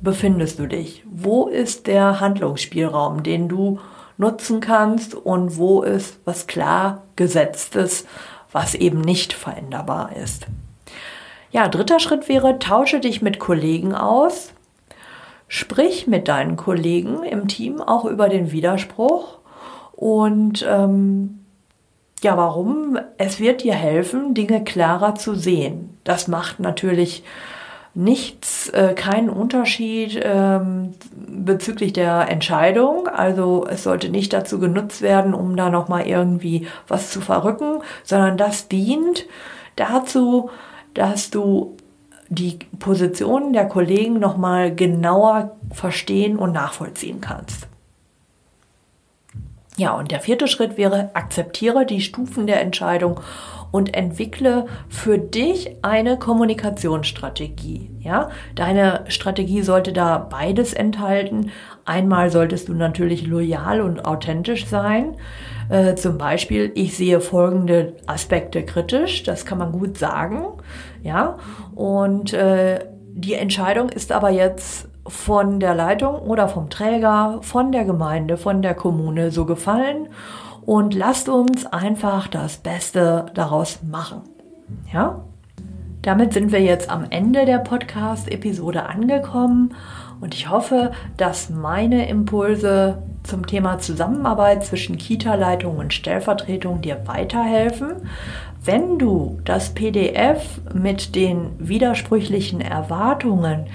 befindest 0.00 0.58
du 0.58 0.66
dich? 0.66 1.02
Wo 1.10 1.48
ist 1.48 1.86
der 1.86 2.20
Handlungsspielraum, 2.20 3.22
den 3.22 3.48
du 3.48 3.80
nutzen 4.18 4.60
kannst 4.60 5.14
und 5.14 5.56
wo 5.56 5.82
ist 5.82 6.20
was 6.24 6.46
klar 6.46 7.02
gesetztes, 7.16 8.06
was 8.52 8.74
eben 8.74 9.00
nicht 9.00 9.32
veränderbar 9.32 10.14
ist? 10.16 10.46
Ja, 11.50 11.68
dritter 11.68 12.00
Schritt 12.00 12.28
wäre, 12.28 12.58
tausche 12.58 13.00
dich 13.00 13.22
mit 13.22 13.38
Kollegen 13.38 13.94
aus. 13.94 14.52
Sprich 15.48 16.06
mit 16.06 16.28
deinen 16.28 16.56
Kollegen 16.56 17.22
im 17.22 17.46
Team 17.46 17.80
auch 17.80 18.04
über 18.04 18.28
den 18.28 18.50
Widerspruch. 18.50 19.38
Und 19.92 20.66
ähm, 20.68 21.46
ja, 22.22 22.36
warum? 22.36 22.98
Es 23.18 23.38
wird 23.38 23.62
dir 23.62 23.74
helfen, 23.74 24.34
Dinge 24.34 24.64
klarer 24.64 25.14
zu 25.14 25.34
sehen. 25.34 25.98
Das 26.02 26.28
macht 26.28 26.60
natürlich 26.60 27.22
nichts, 27.96 28.68
äh, 28.70 28.92
keinen 28.94 29.30
Unterschied 29.30 30.20
ähm, 30.22 30.94
bezüglich 31.14 31.94
der 31.94 32.28
Entscheidung. 32.28 33.08
Also 33.08 33.66
es 33.68 33.84
sollte 33.84 34.10
nicht 34.10 34.32
dazu 34.32 34.58
genutzt 34.58 35.00
werden, 35.00 35.32
um 35.32 35.56
da 35.56 35.70
nochmal 35.70 36.06
irgendwie 36.06 36.66
was 36.88 37.10
zu 37.10 37.22
verrücken, 37.22 37.80
sondern 38.04 38.36
das 38.36 38.68
dient 38.68 39.24
dazu, 39.76 40.50
dass 40.96 41.30
du 41.30 41.76
die 42.28 42.58
Positionen 42.78 43.52
der 43.52 43.66
Kollegen 43.68 44.18
nochmal 44.18 44.74
genauer 44.74 45.56
verstehen 45.72 46.36
und 46.36 46.52
nachvollziehen 46.52 47.20
kannst. 47.20 47.68
Ja, 49.76 49.92
und 49.92 50.10
der 50.10 50.20
vierte 50.20 50.48
Schritt 50.48 50.78
wäre, 50.78 51.10
akzeptiere 51.12 51.84
die 51.84 52.00
Stufen 52.00 52.46
der 52.46 52.62
Entscheidung 52.62 53.20
und 53.70 53.94
entwickle 53.94 54.66
für 54.88 55.18
dich 55.18 55.76
eine 55.82 56.18
Kommunikationsstrategie. 56.18 57.90
Ja, 58.00 58.30
deine 58.54 59.04
Strategie 59.08 59.60
sollte 59.60 59.92
da 59.92 60.16
beides 60.18 60.72
enthalten. 60.72 61.50
Einmal 61.84 62.30
solltest 62.30 62.68
du 62.68 62.74
natürlich 62.74 63.26
loyal 63.26 63.82
und 63.82 64.06
authentisch 64.06 64.66
sein. 64.66 65.16
Äh, 65.68 65.94
zum 65.96 66.18
Beispiel, 66.18 66.72
ich 66.74 66.96
sehe 66.96 67.20
folgende 67.20 67.94
Aspekte 68.06 68.64
kritisch. 68.64 69.22
Das 69.22 69.44
kann 69.44 69.58
man 69.58 69.72
gut 69.72 69.98
sagen. 69.98 70.44
Ja, 71.02 71.36
und 71.74 72.32
äh, 72.32 72.80
die 73.12 73.34
Entscheidung 73.34 73.88
ist 73.88 74.12
aber 74.12 74.30
jetzt 74.30 74.88
von 75.06 75.60
der 75.60 75.74
Leitung 75.74 76.16
oder 76.16 76.48
vom 76.48 76.68
Träger, 76.68 77.38
von 77.42 77.72
der 77.72 77.84
Gemeinde, 77.84 78.36
von 78.36 78.62
der 78.62 78.74
Kommune 78.74 79.30
so 79.30 79.44
gefallen 79.44 80.08
und 80.66 80.94
lasst 80.94 81.28
uns 81.28 81.64
einfach 81.64 82.28
das 82.28 82.58
Beste 82.58 83.26
daraus 83.34 83.80
machen. 83.82 84.22
Ja? 84.92 85.24
Damit 86.02 86.32
sind 86.32 86.52
wir 86.52 86.60
jetzt 86.60 86.90
am 86.90 87.06
Ende 87.10 87.46
der 87.46 87.58
Podcast-Episode 87.58 88.86
angekommen 88.86 89.74
und 90.20 90.34
ich 90.34 90.50
hoffe, 90.50 90.92
dass 91.16 91.50
meine 91.50 92.08
Impulse 92.08 93.02
zum 93.26 93.46
Thema 93.46 93.78
Zusammenarbeit 93.78 94.64
zwischen 94.64 94.98
Kita-Leitung 94.98 95.78
und 95.78 95.92
Stellvertretung 95.92 96.80
dir 96.80 97.06
weiterhelfen. 97.06 98.08
Wenn 98.64 98.98
du 98.98 99.38
das 99.44 99.74
PDF 99.74 100.60
mit 100.74 101.14
den 101.14 101.50
widersprüchlichen 101.58 102.60
Erwartungen 102.60 103.66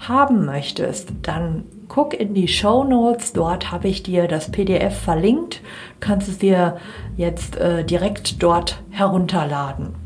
haben 0.00 0.44
möchtest, 0.44 1.12
dann 1.22 1.64
guck 1.88 2.14
in 2.14 2.34
die 2.34 2.48
Show 2.48 2.84
Notes. 2.84 3.32
Dort 3.32 3.70
habe 3.70 3.88
ich 3.88 4.02
dir 4.02 4.26
das 4.26 4.50
PDF 4.50 4.98
verlinkt. 4.98 5.60
Kannst 6.00 6.28
es 6.28 6.38
dir 6.38 6.78
jetzt 7.16 7.56
äh, 7.56 7.84
direkt 7.84 8.42
dort 8.42 8.82
herunterladen. 8.90 9.99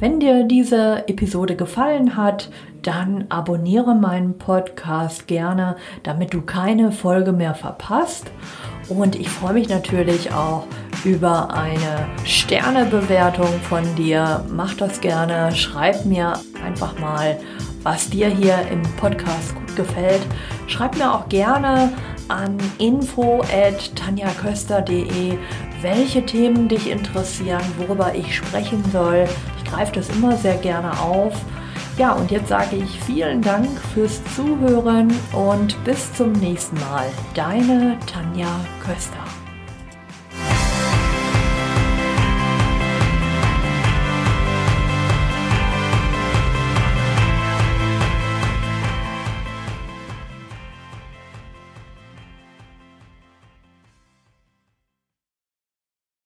Wenn 0.00 0.18
dir 0.18 0.42
diese 0.44 1.06
Episode 1.08 1.56
gefallen 1.56 2.16
hat, 2.16 2.48
dann 2.80 3.26
abonniere 3.28 3.94
meinen 3.94 4.38
Podcast 4.38 5.26
gerne, 5.26 5.76
damit 6.02 6.32
du 6.32 6.40
keine 6.40 6.90
Folge 6.90 7.32
mehr 7.32 7.54
verpasst. 7.54 8.30
Und 8.88 9.14
ich 9.14 9.28
freue 9.28 9.52
mich 9.52 9.68
natürlich 9.68 10.32
auch 10.32 10.64
über 11.04 11.52
eine 11.52 12.06
Sternebewertung 12.24 13.60
von 13.68 13.82
dir. 13.94 14.42
Mach 14.50 14.72
das 14.72 15.02
gerne. 15.02 15.54
Schreib 15.54 16.06
mir 16.06 16.32
einfach 16.64 16.98
mal, 16.98 17.36
was 17.82 18.08
dir 18.08 18.28
hier 18.28 18.56
im 18.72 18.80
Podcast 18.96 19.54
gut 19.54 19.76
gefällt. 19.76 20.22
Schreib 20.66 20.96
mir 20.96 21.12
auch 21.12 21.28
gerne 21.28 21.92
an 22.28 22.56
info@tanjaköster.de, 22.78 25.36
welche 25.82 26.24
Themen 26.24 26.68
dich 26.68 26.90
interessieren, 26.90 27.60
worüber 27.76 28.14
ich 28.14 28.34
sprechen 28.34 28.82
soll. 28.92 29.28
Greife 29.70 29.92
das 29.92 30.08
immer 30.10 30.36
sehr 30.36 30.56
gerne 30.56 30.98
auf. 31.00 31.34
Ja, 31.98 32.12
und 32.12 32.30
jetzt 32.30 32.48
sage 32.48 32.76
ich 32.76 33.00
vielen 33.00 33.42
Dank 33.42 33.68
fürs 33.92 34.22
Zuhören 34.34 35.12
und 35.32 35.82
bis 35.84 36.12
zum 36.14 36.32
nächsten 36.32 36.76
Mal. 36.80 37.06
Deine 37.34 37.98
Tanja 38.06 38.48
Köster. 38.84 39.29